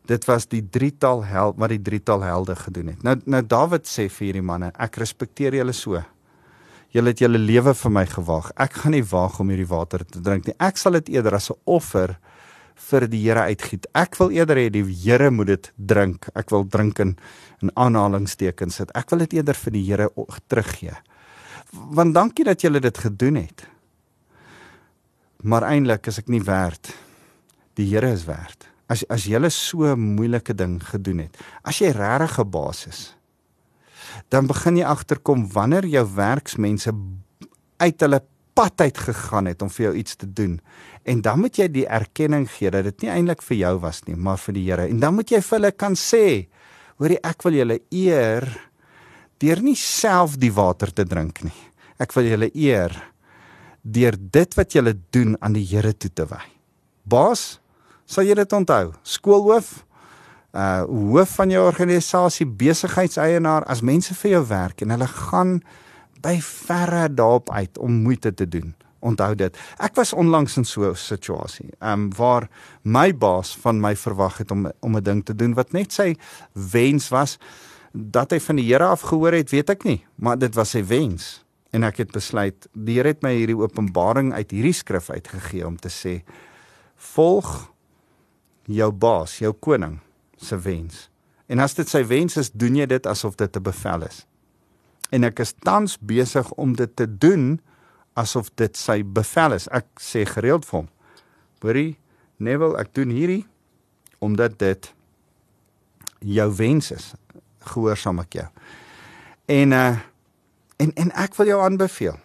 dit 0.10 0.28
was 0.30 0.48
die 0.50 0.62
drietal 0.62 1.24
held 1.26 1.58
wat 1.62 1.74
die 1.74 1.82
drietal 1.82 2.24
helde 2.26 2.56
gedoen 2.60 2.94
het. 2.94 3.04
Nou 3.06 3.16
nou 3.26 3.42
Dawid 3.46 3.88
sê 3.90 4.08
vir 4.10 4.30
hierdie 4.30 4.46
manne, 4.46 4.72
ek 4.82 5.00
respekteer 5.02 5.58
julle 5.58 5.74
so. 5.74 6.02
Julle 6.96 7.12
het 7.12 7.24
julle 7.24 7.42
lewe 7.42 7.74
vir 7.76 7.92
my 7.92 8.06
gewaag. 8.08 8.52
Ek 8.62 8.80
gaan 8.82 8.96
nie 8.96 9.04
waag 9.04 9.40
om 9.44 9.52
hierdie 9.52 9.68
water 9.68 10.06
te 10.06 10.22
drink 10.24 10.48
nie. 10.48 10.56
Ek 10.64 10.78
sal 10.80 10.96
dit 11.02 11.16
eerder 11.18 11.36
as 11.36 11.50
'n 11.52 11.60
offer 11.66 12.18
vir 12.76 13.08
die 13.08 13.22
Here 13.24 13.42
uitgiet. 13.42 13.88
Ek 13.94 14.16
wil 14.20 14.32
eerder 14.32 14.58
hê 14.58 14.70
die 14.70 14.84
Here 14.84 15.32
moet 15.32 15.48
dit 15.48 15.72
drink. 15.76 16.28
Ek 16.36 16.50
wil 16.50 16.64
drink 16.64 17.00
in 17.00 17.18
in 17.62 17.72
aanhalingstekens 17.76 18.76
sit. 18.76 18.92
Ek 18.96 19.10
wil 19.10 19.20
dit 19.20 19.34
eerder 19.34 19.56
vir 19.56 19.72
die 19.72 19.84
Here 19.84 20.10
teruggee. 20.48 20.96
Want 21.72 22.14
dankie 22.14 22.46
dat 22.46 22.62
julle 22.62 22.80
dit 22.80 22.98
gedoen 22.98 23.36
het. 23.36 23.68
Maar 25.44 25.64
eintlik 25.64 26.08
is 26.08 26.20
ek 26.20 26.28
nie 26.28 26.42
werd. 26.42 26.94
Die 27.76 27.88
Here 27.88 28.12
is 28.12 28.26
werd 28.26 28.75
as 28.88 29.04
as 29.10 29.26
jy 29.26 29.40
'n 29.40 29.50
so 29.50 29.96
moeilike 29.96 30.54
ding 30.54 30.82
gedoen 30.84 31.20
het, 31.20 31.38
as 31.64 31.80
jy 31.80 31.92
regtig 31.92 32.40
'n 32.40 32.50
basis, 32.50 33.16
dan 34.30 34.48
begin 34.48 34.78
jy 34.78 34.86
agterkom 34.86 35.48
wanneer 35.52 35.86
jou 35.86 36.06
werksmense 36.16 36.92
uit 37.78 38.00
hulle 38.02 38.22
pad 38.56 38.82
uit 38.82 38.98
gegaan 38.98 39.46
het 39.46 39.62
om 39.62 39.70
vir 39.70 39.86
jou 39.90 39.96
iets 39.96 40.16
te 40.16 40.28
doen. 40.34 40.62
En 41.04 41.22
dan 41.22 41.40
moet 41.40 41.58
jy 41.58 41.68
die 41.72 41.88
erkenning 41.88 42.48
gee 42.50 42.72
dat 42.72 42.88
dit 42.88 43.02
nie 43.02 43.12
eintlik 43.12 43.44
vir 43.44 43.58
jou 43.58 43.74
was 43.84 44.02
nie, 44.08 44.16
maar 44.16 44.38
vir 44.38 44.54
die 44.54 44.64
Here. 44.70 44.88
En 44.88 45.00
dan 45.00 45.14
moet 45.14 45.30
jy 45.30 45.42
vir 45.42 45.58
hulle 45.60 45.72
kan 45.72 45.94
sê, 46.00 46.48
hoorie 46.98 47.20
ek 47.24 47.44
wil 47.44 47.54
julle 47.60 47.80
eer 47.92 48.48
deur 49.44 49.62
nie 49.62 49.76
self 49.76 50.38
die 50.40 50.54
water 50.56 50.94
te 50.94 51.04
drink 51.04 51.44
nie. 51.44 51.60
Ek 52.00 52.16
wil 52.16 52.24
julle 52.32 52.50
eer 52.56 52.96
deur 53.84 54.16
dit 54.18 54.56
wat 54.58 54.74
julle 54.74 54.96
doen 55.12 55.36
aan 55.42 55.54
die 55.54 55.66
Here 55.68 55.94
toe 55.94 56.10
te 56.10 56.26
wy. 56.26 56.42
Baas, 57.06 57.60
Sal 58.06 58.28
jy 58.28 58.36
dit 58.38 58.54
onthou? 58.54 58.94
Skoolhoof, 59.02 59.82
uh 60.56 60.86
hoof 60.86 61.36
van 61.40 61.52
jou 61.52 61.66
organisasie, 61.66 62.46
besigheidseienaar, 62.46 63.66
as 63.68 63.82
mense 63.82 64.14
vir 64.22 64.38
jou 64.38 64.44
werk 64.48 64.82
en 64.86 64.94
hulle 64.94 65.08
gaan 65.10 65.60
by 66.24 66.38
verre 66.42 67.08
daarop 67.12 67.52
uit 67.52 67.78
om 67.78 68.02
moeite 68.06 68.34
te 68.34 68.48
doen. 68.48 68.74
Onthou 69.06 69.36
dit. 69.38 69.58
Ek 69.78 69.98
was 69.98 70.14
onlangs 70.14 70.58
in 70.58 70.66
so 70.66 70.90
'n 70.90 70.96
situasie, 70.96 71.74
um 71.82 72.10
waar 72.16 72.50
my 72.84 73.12
baas 73.14 73.58
van 73.58 73.82
my 73.82 73.96
verwag 73.96 74.38
het 74.38 74.52
om 74.52 74.72
om 74.80 74.96
'n 74.96 75.04
ding 75.04 75.26
te 75.26 75.36
doen 75.36 75.54
wat 75.54 75.74
net 75.74 75.92
sy 75.94 76.16
wens 76.54 77.10
was 77.10 77.38
dat 77.92 78.32
hy 78.32 78.40
van 78.40 78.56
die 78.56 78.66
Here 78.66 78.86
af 78.86 79.02
gehoor 79.02 79.32
het, 79.32 79.50
weet 79.50 79.70
ek 79.70 79.84
nie, 79.84 80.06
maar 80.16 80.38
dit 80.38 80.56
was 80.56 80.70
sy 80.70 80.84
wens 80.84 81.46
en 81.72 81.84
ek 81.84 81.98
het 81.98 82.12
besluit 82.12 82.68
die 82.74 82.96
Here 82.96 83.08
het 83.08 83.24
my 83.24 83.34
hierdie 83.34 83.58
openbaring 83.58 84.34
uit 84.34 84.52
hierdie 84.52 84.74
skrif 84.74 85.10
uitgegee 85.10 85.68
om 85.68 85.78
te 85.78 85.90
sê 85.90 86.24
volg 87.16 87.75
jou 88.66 88.92
baas, 88.92 89.40
jou 89.40 89.54
koning 89.54 90.00
se 90.38 90.58
wens. 90.58 91.10
En 91.48 91.62
as 91.62 91.76
dit 91.78 91.90
sy 91.90 92.02
wens 92.10 92.38
is, 92.38 92.52
doen 92.52 92.76
jy 92.76 92.88
dit 92.90 93.08
asof 93.08 93.36
dit 93.36 93.58
'n 93.58 93.64
bevel 93.64 94.04
is. 94.04 94.26
En 95.12 95.24
ek 95.24 95.40
is 95.40 95.54
tans 95.54 95.98
besig 96.00 96.52
om 96.52 96.76
dit 96.76 96.96
te 96.96 97.18
doen 97.18 97.60
asof 98.14 98.50
dit 98.56 98.78
sy 98.78 99.04
bevel 99.04 99.54
is. 99.54 99.68
Ek 99.68 99.86
sê 100.00 100.26
gereeld 100.26 100.66
vir 100.66 100.80
hom: 100.80 100.90
"Hoorie, 101.62 101.98
Neville, 102.38 102.78
ek 102.78 102.94
doen 102.94 103.10
hierdie 103.10 103.46
omdat 104.20 104.60
dit 104.60 104.94
jou 106.20 106.56
wens 106.56 106.92
is. 106.92 107.14
Gehoorsaam 107.60 108.20
ek 108.20 108.34
jou." 108.34 108.48
En 109.46 109.72
uh 109.72 109.98
en 110.78 110.92
en 110.94 111.12
ek 111.12 111.36
wil 111.36 111.48
jou 111.48 111.62
aanbeveel. 111.62 112.20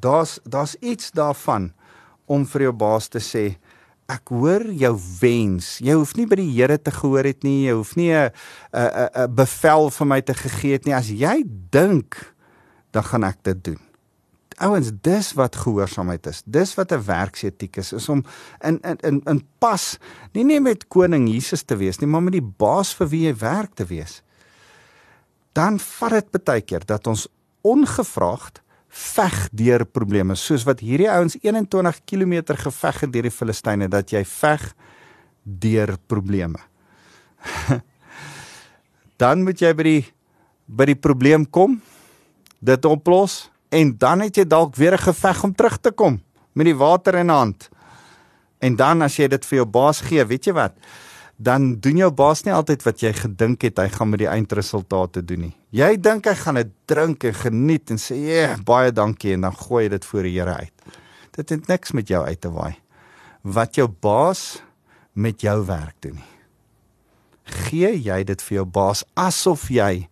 Daar's 0.00 0.40
daar's 0.42 0.74
iets 0.80 1.10
daarvan 1.10 1.72
om 2.26 2.46
vir 2.46 2.62
jou 2.62 2.72
baas 2.72 3.08
te 3.08 3.20
sê, 3.20 3.56
ek 4.10 4.28
hoor 4.28 4.66
jou 4.76 4.92
wens. 5.20 5.78
Jy 5.84 5.96
hoef 5.96 6.14
nie 6.18 6.26
by 6.28 6.36
die 6.36 6.50
Here 6.52 6.76
te 6.78 6.92
gehoor 6.92 7.24
het 7.24 7.44
nie. 7.46 7.64
Jy 7.66 7.74
hoef 7.78 7.96
nie 7.96 8.12
'n 8.12 8.30
'n 8.72 9.08
'n 9.24 9.34
bevel 9.34 9.90
vir 9.90 10.06
my 10.06 10.20
te 10.20 10.34
gegee 10.34 10.72
het 10.72 10.84
nie. 10.84 10.94
As 10.94 11.08
jy 11.08 11.44
dink, 11.70 12.34
dan 12.92 13.04
gaan 13.04 13.24
ek 13.24 13.42
dit 13.42 13.64
doen. 13.64 13.80
Ouens, 14.62 14.92
dis 15.02 15.32
wat 15.34 15.56
gehoorsaamheid 15.56 16.26
is. 16.26 16.42
Dis 16.46 16.74
wat 16.74 16.92
'n 16.92 17.04
werksetiek 17.04 17.76
is, 17.76 17.92
is 17.92 18.08
om 18.08 18.24
in 18.62 18.78
in 18.80 18.98
in 19.02 19.22
in 19.24 19.42
pas 19.58 19.98
nie 20.32 20.44
net 20.44 20.62
met 20.62 20.88
koning 20.88 21.28
Jesus 21.28 21.62
te 21.62 21.76
wees 21.76 21.98
nie, 21.98 22.06
maar 22.06 22.22
met 22.22 22.32
die 22.32 22.54
baas 22.58 22.94
vir 22.94 23.08
wie 23.08 23.26
jy 23.26 23.34
werk 23.34 23.74
te 23.74 23.84
wees. 23.84 24.22
Dan 25.52 25.78
vat 25.78 26.32
dit 26.32 26.44
baie 26.44 26.60
keer 26.60 26.84
dat 26.86 27.06
ons 27.06 27.28
ongevraagd 27.62 28.60
veg 28.94 29.48
deur 29.50 29.82
probleme 29.84 30.36
soos 30.38 30.62
wat 30.68 30.82
hierdie 30.84 31.10
ouens 31.10 31.34
21 31.42 31.96
km 32.06 32.54
geveg 32.60 33.00
het 33.02 33.12
deur 33.12 33.26
die 33.26 33.34
Filistyne 33.34 33.88
dat 33.90 34.12
jy 34.14 34.22
veg 34.24 34.68
deur 35.42 35.96
probleme. 36.06 36.60
dan 39.22 39.42
moet 39.42 39.60
jy 39.60 39.72
by 39.74 39.88
die 39.88 40.04
by 40.64 40.86
die 40.88 40.96
probleem 40.96 41.42
kom, 41.44 41.74
dit 42.64 42.86
oplos 42.88 43.50
en 43.74 43.90
dan 44.00 44.22
het 44.24 44.38
jy 44.38 44.46
dalk 44.48 44.76
weer 44.78 44.94
'n 44.94 45.10
geveg 45.10 45.44
om 45.44 45.52
terug 45.52 45.76
te 45.76 45.90
kom 45.90 46.22
met 46.54 46.64
die 46.64 46.76
water 46.76 47.14
in 47.14 47.28
hand. 47.28 47.68
En 48.58 48.76
dan 48.76 49.02
as 49.02 49.16
jy 49.18 49.28
dit 49.28 49.44
vir 49.44 49.56
jou 49.56 49.66
baas 49.66 50.00
gee, 50.00 50.24
weet 50.24 50.46
jy 50.46 50.52
wat? 50.52 50.72
Dan 51.36 51.80
doen 51.82 51.96
jou 51.96 52.10
baas 52.14 52.44
nie 52.44 52.52
altyd 52.54 52.84
wat 52.86 53.02
jy 53.02 53.12
gedink 53.12 53.62
het 53.66 53.78
hy 53.82 53.88
gaan 53.88 54.10
met 54.12 54.22
die 54.22 54.30
eindresultate 54.30 55.24
doen 55.26 55.48
nie. 55.48 55.54
Jy 55.74 55.96
dink 55.98 56.28
hy 56.30 56.34
gaan 56.38 56.60
dit 56.60 56.70
drink 56.86 57.24
en 57.24 57.34
geniet 57.34 57.90
en 57.90 57.98
sê, 57.98 58.14
"Ja, 58.14 58.34
yeah, 58.34 58.62
baie 58.64 58.92
dankie" 58.92 59.32
en 59.32 59.40
dan 59.40 59.56
gooi 59.56 59.84
jy 59.84 59.88
dit 59.88 60.04
voor 60.04 60.22
die 60.22 60.38
Here 60.38 60.54
uit. 60.54 60.72
Dit 61.36 61.48
het 61.48 61.68
niks 61.68 61.92
met 61.92 62.08
jou 62.08 62.24
uit 62.24 62.40
te 62.40 62.50
waai. 62.50 62.76
Wat 63.42 63.74
jou 63.74 63.88
baas 63.88 64.62
met 65.12 65.40
jou 65.40 65.66
werk 65.66 65.94
doen 66.00 66.14
nie 66.14 66.34
gee 67.44 67.92
jy 67.92 68.22
dit 68.24 68.42
vir 68.42 68.60
jou 68.60 68.64
baas 68.66 69.04
asof 69.18 69.68
jy 69.72 70.06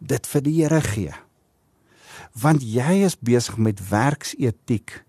dit 0.00 0.26
vir 0.32 0.44
die 0.46 0.56
Here 0.62 0.80
gee. 0.84 1.14
Want 2.40 2.62
jy 2.62 3.02
is 3.04 3.18
besig 3.18 3.58
met 3.58 3.82
werksetiek 3.90 5.00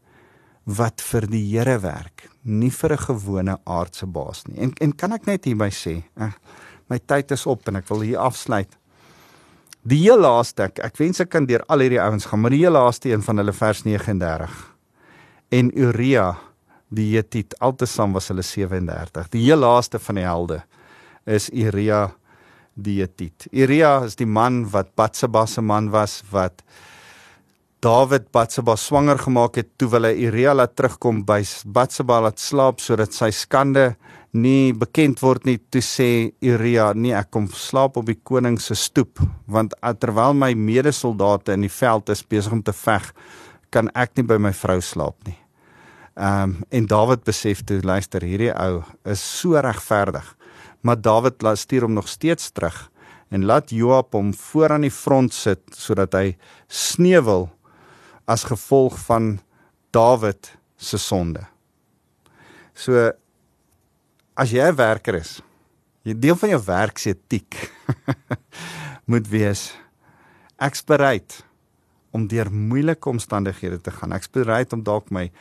wat 0.66 1.02
vir 1.02 1.28
die 1.28 1.44
Here 1.52 1.78
werk, 1.82 2.30
nie 2.44 2.70
vir 2.70 2.94
'n 2.94 2.98
gewone 2.98 3.58
aardse 3.66 4.06
baas 4.06 4.48
nie. 4.48 4.60
En 4.60 4.74
en 4.82 4.94
kan 4.94 5.14
ek 5.14 5.26
net 5.26 5.46
hierby 5.46 5.70
sê, 5.70 6.04
eh, 6.18 6.32
my 6.90 7.00
tyd 7.00 7.32
is 7.32 7.46
op 7.46 7.68
en 7.68 7.76
ek 7.76 7.90
wil 7.90 8.02
hier 8.02 8.20
afsluit. 8.20 8.70
Die 9.84 9.98
heel 9.98 10.20
laaste 10.20 10.64
ek, 10.64 10.80
ek 10.80 10.98
wens 10.98 11.20
ek 11.20 11.30
kan 11.30 11.46
deur 11.46 11.64
al 11.68 11.80
hierdie 11.80 12.02
ouens 12.02 12.26
gaan, 12.26 12.42
maar 12.42 12.52
die 12.52 12.60
heel 12.60 12.72
laaste 12.72 13.10
een 13.10 13.22
van 13.22 13.38
hulle 13.38 13.54
vers 13.54 13.84
39. 13.84 14.76
En 15.52 15.72
Uria 15.78 16.38
die 16.92 17.14
Hetit 17.16 17.56
altesaam 17.64 18.16
was 18.18 18.28
hulle 18.32 18.44
37. 18.44 19.30
Die 19.32 19.46
heel 19.46 19.62
laaste 19.64 20.00
van 20.00 20.20
die 20.20 20.26
helde 20.28 20.60
is 21.30 21.50
Iria 21.50 22.10
die 22.76 23.00
Hetit. 23.00 23.48
Iria 23.52 24.02
is 24.08 24.18
die 24.20 24.28
man 24.28 24.66
wat 24.74 24.92
Batseba 25.00 25.46
se 25.48 25.64
man 25.64 25.92
was 25.94 26.20
wat 26.32 26.64
Dawid 27.82 28.28
Batseba 28.30 28.76
swanger 28.78 29.18
gemaak 29.18 29.56
het 29.58 29.72
toe 29.82 29.88
hulle 29.90 30.12
Iria 30.14 30.52
laat 30.54 30.76
terugkom 30.78 31.24
by 31.26 31.40
Batseba 31.66 32.20
laat 32.22 32.38
slaap 32.38 32.78
sodat 32.78 33.16
sy 33.18 33.32
skande 33.34 33.96
nie 34.38 34.70
bekend 34.78 35.24
word 35.26 35.48
nie 35.50 35.58
toe 35.74 35.82
sê 35.82 36.10
Iria 36.46 36.92
nee 36.94 37.16
ek 37.18 37.32
kom 37.34 37.48
slaap 37.50 37.96
op 37.98 38.06
die 38.06 38.20
koning 38.22 38.60
se 38.62 38.78
stoep 38.78 39.24
want 39.50 39.74
terwyl 39.98 40.38
my 40.38 40.52
medesoldate 40.54 41.56
in 41.58 41.66
die 41.66 41.74
veld 41.74 42.12
is 42.14 42.22
besig 42.22 42.54
om 42.54 42.62
te 42.62 42.76
veg 42.84 43.08
kan 43.74 43.90
ek 43.98 44.14
nie 44.20 44.28
by 44.30 44.38
my 44.38 44.52
vrou 44.54 44.78
slaap 44.78 45.18
nie. 45.26 45.40
Ehm 46.22 46.54
um, 46.54 46.54
en 46.70 46.86
Dawid 46.92 47.24
besef 47.26 47.64
toe 47.66 47.80
luister 47.82 48.22
hierdie 48.22 48.52
ou 48.54 48.84
is 49.10 49.24
so 49.40 49.58
regverdig 49.58 50.28
maar 50.86 51.02
Dawid 51.02 51.42
laat 51.42 51.64
stuur 51.64 51.88
hom 51.88 51.98
nog 51.98 52.14
steeds 52.14 52.54
terug 52.54 52.78
en 53.34 53.50
laat 53.50 53.74
Joab 53.74 54.14
hom 54.14 54.36
voor 54.38 54.78
aan 54.78 54.86
die 54.86 54.94
front 54.94 55.34
sit 55.34 55.66
sodat 55.74 56.14
hy 56.14 56.38
sneuwel 56.70 57.50
as 58.32 58.48
gevolg 58.48 58.98
van 59.08 59.40
Dawid 59.92 60.54
se 60.80 60.98
sonde. 60.98 61.44
So 62.74 63.12
as 64.34 64.52
jy 64.52 64.64
'n 64.64 64.76
werker 64.76 65.16
is, 65.20 65.42
jy 66.04 66.16
deel 66.16 66.36
van 66.36 66.50
jou 66.50 66.62
werk 66.66 66.98
se 66.98 67.10
etiek 67.10 67.72
moet 69.12 69.28
wees 69.28 69.74
ek's 70.62 70.84
bereid 70.86 71.44
om 72.12 72.28
deur 72.28 72.52
moeilike 72.52 73.10
omstandighede 73.10 73.82
te 73.82 73.92
gaan. 73.92 74.14
Ek's 74.14 74.30
bereid 74.30 74.74
om 74.74 74.84
dalk 74.84 75.12
my 75.12 75.32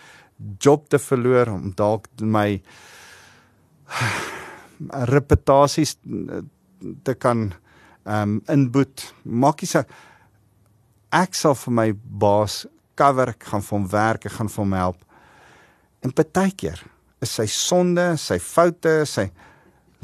job 0.58 0.88
te 0.88 0.98
verloor, 0.98 1.50
om 1.52 1.72
dalk 1.76 2.08
my 2.20 2.62
reputasies 5.14 5.96
eh, 6.04 6.42
te 7.02 7.14
kan 7.14 7.50
ehm 8.04 8.38
um, 8.38 8.42
inboet. 8.48 9.14
Maak 9.22 9.60
nie 9.60 9.68
saak 9.68 9.90
ek 11.12 11.34
sal 11.34 11.56
vir 11.58 11.74
my 11.74 11.88
baas 11.94 12.64
cover, 13.00 13.32
ek 13.32 13.46
gaan 13.50 13.64
vir 13.64 13.76
hom 13.78 13.86
werk, 13.92 14.26
ek 14.28 14.36
gaan 14.36 14.50
vir 14.52 14.64
hom 14.64 14.74
help. 14.76 15.06
En 16.04 16.12
partykeer 16.16 16.82
is 17.24 17.32
sy 17.38 17.46
sonde, 17.52 18.06
sy 18.20 18.38
foute, 18.42 19.00
sy 19.08 19.28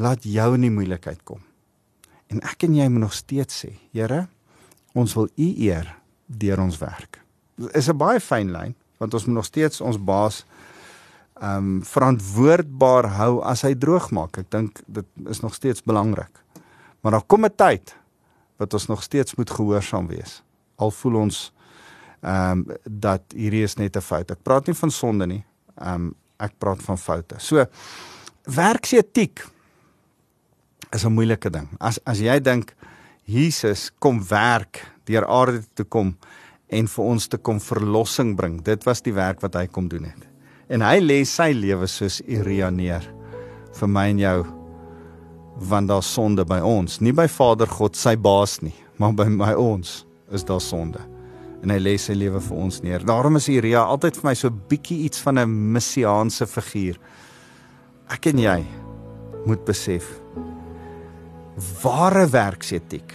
laat 0.00 0.24
jou 0.28 0.48
in 0.56 0.66
die 0.66 0.72
moeilikheid 0.72 1.22
kom. 1.28 1.42
En 2.32 2.42
ek 2.44 2.66
en 2.66 2.74
jy 2.76 2.88
moet 2.90 3.06
nog 3.06 3.14
steeds 3.16 3.62
sê, 3.64 3.72
Here, 3.92 4.26
ons 4.96 5.14
wil 5.16 5.28
U 5.28 5.48
eer 5.68 5.92
deur 6.26 6.61
ons 6.64 6.78
werk. 6.80 7.20
Is 7.72 7.88
'n 7.88 7.96
baie 7.96 8.20
fyn 8.20 8.52
lyn 8.52 8.74
want 8.98 9.14
ons 9.14 9.26
moet 9.26 9.37
nog 9.37 9.44
steeds 9.44 9.80
ons 9.80 9.98
baas 9.98 10.44
um 11.42 11.82
verantwoordbaar 11.85 13.11
hou 13.18 13.42
as 13.44 13.62
hy 13.62 13.74
droog 13.74 14.11
maak. 14.11 14.38
Ek 14.38 14.50
dink 14.50 14.80
dit 14.87 15.06
is 15.28 15.40
nog 15.40 15.54
steeds 15.54 15.82
belangrik. 15.82 16.32
Maar 17.02 17.12
daar 17.12 17.26
kom 17.26 17.44
'n 17.44 17.54
tyd 17.56 17.94
wat 18.56 18.72
ons 18.72 18.87
nog 18.87 19.02
steeds 19.02 19.35
moet 19.35 19.50
gehoorsaam 19.50 20.06
wees. 20.06 20.42
Al 20.76 20.90
voel 20.90 21.14
ons 21.14 21.52
um 22.27 22.65
dat 22.85 23.35
hierdie 23.35 23.62
is 23.65 23.77
net 23.79 23.97
'n 23.97 24.03
fout. 24.03 24.31
Ek 24.31 24.43
praat 24.43 24.67
nie 24.67 24.75
van 24.75 24.91
sonde 24.91 25.27
nie. 25.27 25.45
Um 25.79 26.15
ek 26.39 26.59
praat 26.59 26.83
van 26.83 26.99
foute. 26.99 27.35
So 27.39 27.65
werksetiek 28.45 29.45
is 30.93 31.05
'n 31.05 31.12
moeilike 31.12 31.51
ding. 31.51 31.69
As 31.81 31.99
as 32.05 32.19
jy 32.19 32.41
dink 32.41 32.75
Jesus 33.25 33.91
kom 33.99 34.23
werk 34.29 34.93
deur 35.05 35.27
aarde 35.27 35.62
toe 35.75 35.87
kom 35.87 36.17
en 36.69 36.87
vir 36.87 37.05
ons 37.05 37.29
te 37.29 37.39
kom 37.39 37.61
verlossing 37.61 38.37
bring. 38.37 38.62
Dit 38.62 38.85
was 38.85 39.01
die 39.01 39.15
werk 39.15 39.41
wat 39.41 39.55
hy 39.55 39.67
kom 39.67 39.89
doen 39.89 40.05
het 40.05 40.27
en 40.73 40.83
hy 40.83 40.99
lê 41.03 41.21
sy 41.29 41.53
lewe 41.55 41.87
soos 41.91 42.21
Uria 42.27 42.71
neer 42.75 43.05
vir 43.79 43.91
my 43.91 44.07
en 44.11 44.23
jou 44.23 44.39
want 45.71 45.89
daar 45.89 46.05
sonde 46.05 46.45
by 46.49 46.59
ons 46.67 46.99
nie 47.01 47.15
by 47.17 47.29
Vader 47.31 47.71
God 47.71 47.97
sy 47.97 48.17
baas 48.19 48.59
nie 48.65 48.75
maar 49.01 49.15
by 49.17 49.29
my 49.31 49.53
ons 49.61 50.03
is 50.35 50.45
daar 50.47 50.62
sonde 50.62 51.03
en 51.66 51.74
hy 51.74 51.81
lê 51.83 51.96
sy 51.98 52.14
lewe 52.14 52.40
vir 52.46 52.62
ons 52.62 52.81
neer 52.87 53.05
daarom 53.07 53.40
is 53.40 53.50
Uria 53.50 53.83
altyd 53.83 54.20
vir 54.20 54.29
my 54.31 54.35
so 54.38 54.55
bietjie 54.70 55.02
iets 55.09 55.20
van 55.26 55.42
'n 55.42 55.59
messiaanse 55.74 56.46
figuur 56.46 56.96
ek 58.09 58.31
en 58.33 58.38
jy 58.38 58.61
moet 59.46 59.64
besef 59.66 60.07
ware 61.83 62.26
werksetiek 62.31 63.12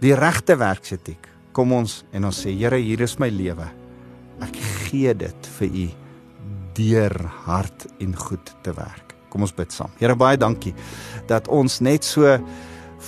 die 0.00 0.14
regte 0.16 0.56
werksetiek 0.56 1.28
kom 1.52 1.72
ons 1.72 2.04
en 2.12 2.24
ons 2.24 2.44
sê 2.44 2.50
Here 2.56 2.78
hier 2.78 3.00
is 3.02 3.18
my 3.18 3.28
lewe 3.28 3.68
ek 4.40 4.56
gee 4.88 5.14
dit 5.14 5.46
vir 5.58 5.68
u 5.68 5.88
deur 6.78 7.16
hard 7.46 7.86
en 8.02 8.14
goed 8.16 8.52
te 8.62 8.72
werk. 8.76 9.14
Kom 9.32 9.44
ons 9.44 9.54
bid 9.54 9.74
saam. 9.74 9.92
Here 10.00 10.16
baie 10.18 10.38
dankie 10.40 10.74
dat 11.28 11.50
ons 11.52 11.80
net 11.84 12.06
so 12.06 12.38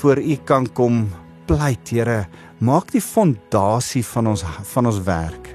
voor 0.01 0.21
U 0.21 0.37
kan 0.47 0.69
kom 0.77 1.07
pleit, 1.49 1.91
Here. 1.91 2.27
Maak 2.61 2.91
die 2.93 3.01
fondasie 3.01 4.03
van 4.05 4.27
ons 4.35 4.43
van 4.45 4.89
ons 4.91 4.99
werk 5.07 5.47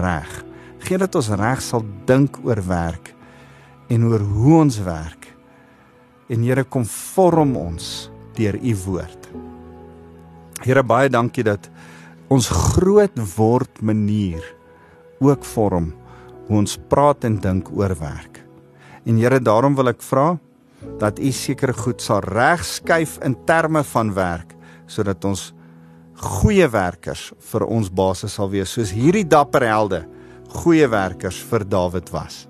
reg. 0.00 0.30
Geen 0.80 1.02
dat 1.02 1.16
ons 1.18 1.26
reg 1.36 1.60
sal 1.60 1.82
dink 2.08 2.38
oor 2.40 2.62
werk 2.64 3.10
en 3.92 4.06
oor 4.08 4.22
hoe 4.24 4.54
ons 4.62 4.78
werk. 4.80 5.26
En 6.32 6.40
Here 6.40 6.62
kom 6.64 6.86
vorm 6.88 7.52
ons 7.60 8.08
deur 8.38 8.56
U 8.56 8.72
woord. 8.86 9.28
Here 10.64 10.80
baie 10.80 11.10
dankie 11.12 11.44
dat 11.44 11.68
ons 12.32 12.48
groot 12.48 13.18
word 13.36 13.82
manier 13.84 14.40
ook 15.20 15.44
vorm 15.44 15.90
hoe 16.46 16.62
ons 16.62 16.78
praat 16.88 17.26
en 17.28 17.36
dink 17.44 17.68
oor 17.76 17.92
werk. 18.00 18.40
En 19.04 19.20
Here, 19.20 19.36
daarom 19.36 19.76
wil 19.76 19.92
ek 19.92 20.00
vra 20.00 20.38
dat 20.96 21.20
U 21.20 21.28
seker 21.28 21.74
goed 21.76 22.00
sal 22.00 22.24
regskuif 22.24 23.18
in 23.20 23.36
terme 23.44 23.84
van 23.92 24.14
werk 24.16 24.56
sodat 24.88 25.28
ons 25.28 25.50
goeie 26.20 26.66
werkers 26.70 27.32
vir 27.50 27.64
ons 27.66 27.90
basis 27.90 28.36
sal 28.36 28.50
wees 28.52 28.70
soos 28.74 28.92
hierdie 28.94 29.26
dapper 29.26 29.66
helde 29.66 30.04
goeie 30.54 30.86
werkers 30.90 31.40
vir 31.50 31.64
Dawid 31.66 32.12
was. 32.14 32.44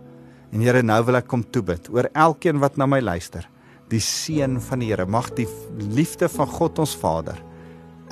En 0.52 0.62
Here, 0.62 0.82
nou 0.84 1.00
wil 1.08 1.18
ek 1.18 1.28
kom 1.30 1.42
toebid 1.42 1.88
oor 1.92 2.10
elkeen 2.12 2.60
wat 2.62 2.76
na 2.78 2.86
my 2.86 3.00
luister. 3.02 3.46
Die 3.90 4.02
seën 4.02 4.58
van 4.68 4.82
die 4.82 4.92
Here 4.92 5.06
mag 5.06 5.30
die 5.38 5.48
liefde 5.78 6.28
van 6.28 6.50
God 6.50 6.80
ons 6.84 6.94
Vader 6.98 7.40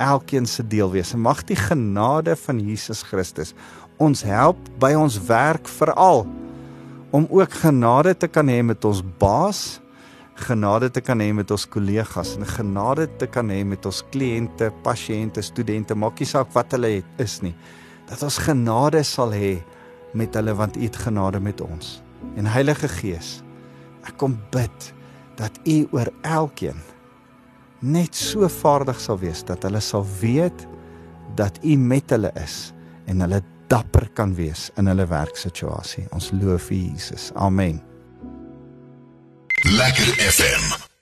elkeen 0.01 0.47
se 0.49 0.65
deel 0.65 0.89
wees. 0.91 1.13
Mag 1.13 1.43
die 1.47 1.57
genade 1.57 2.35
van 2.39 2.59
Jesus 2.59 3.03
Christus 3.05 3.53
ons 4.01 4.23
help 4.25 4.57
by 4.81 4.95
ons 4.97 5.19
werk 5.29 5.69
veral 5.69 6.25
om 7.13 7.27
ook 7.29 7.59
genade 7.61 8.15
te 8.17 8.27
kan 8.27 8.49
hê 8.49 8.63
met 8.65 8.85
ons 8.89 9.03
baas, 9.21 9.77
genade 10.35 10.89
te 10.91 11.01
kan 11.01 11.21
hê 11.21 11.29
met 11.35 11.51
ons 11.53 11.65
kollegas 11.69 12.35
en 12.37 12.45
genade 12.47 13.07
te 13.21 13.27
kan 13.29 13.49
hê 13.53 13.61
met 13.65 13.85
ons 13.85 14.01
kliënte, 14.13 14.71
pasiënte, 14.85 15.43
studente, 15.45 15.95
maak 15.95 16.19
nie 16.19 16.29
saak 16.29 16.51
wat 16.55 16.73
hulle 16.73 16.97
het, 16.97 17.11
is 17.21 17.39
nie. 17.45 17.53
Dat 18.09 18.23
ons 18.25 18.39
genade 18.41 19.03
sal 19.07 19.33
hê 19.35 19.55
met 20.17 20.33
hulle 20.37 20.55
want 20.57 20.77
U 20.77 20.83
het 20.83 20.97
genade 21.05 21.41
met 21.43 21.61
ons. 21.61 21.99
En 22.37 22.49
Heilige 22.49 22.89
Gees, 22.89 23.41
ek 24.07 24.17
kom 24.21 24.37
bid 24.53 24.91
dat 25.39 25.57
U 25.69 25.77
oor 25.93 26.11
elkeen 26.21 26.81
net 27.83 28.15
so 28.15 28.47
vaardig 28.47 28.99
sal 29.03 29.19
wees 29.19 29.43
dat 29.43 29.65
hulle 29.67 29.81
sal 29.83 30.05
weet 30.21 30.67
dat 31.35 31.59
U 31.63 31.77
met 31.77 32.13
hulle 32.13 32.31
is 32.39 32.71
en 33.11 33.25
hulle 33.25 33.41
dapper 33.71 34.07
kan 34.15 34.35
wees 34.37 34.69
in 34.77 34.87
hulle 34.91 35.07
werksituasie. 35.09 36.05
Ons 36.13 36.31
loof 36.37 36.69
U 36.71 36.77
Jesus. 36.77 37.31
Amen. 37.35 37.81
Lekker 39.65 40.11
FM 40.19 40.92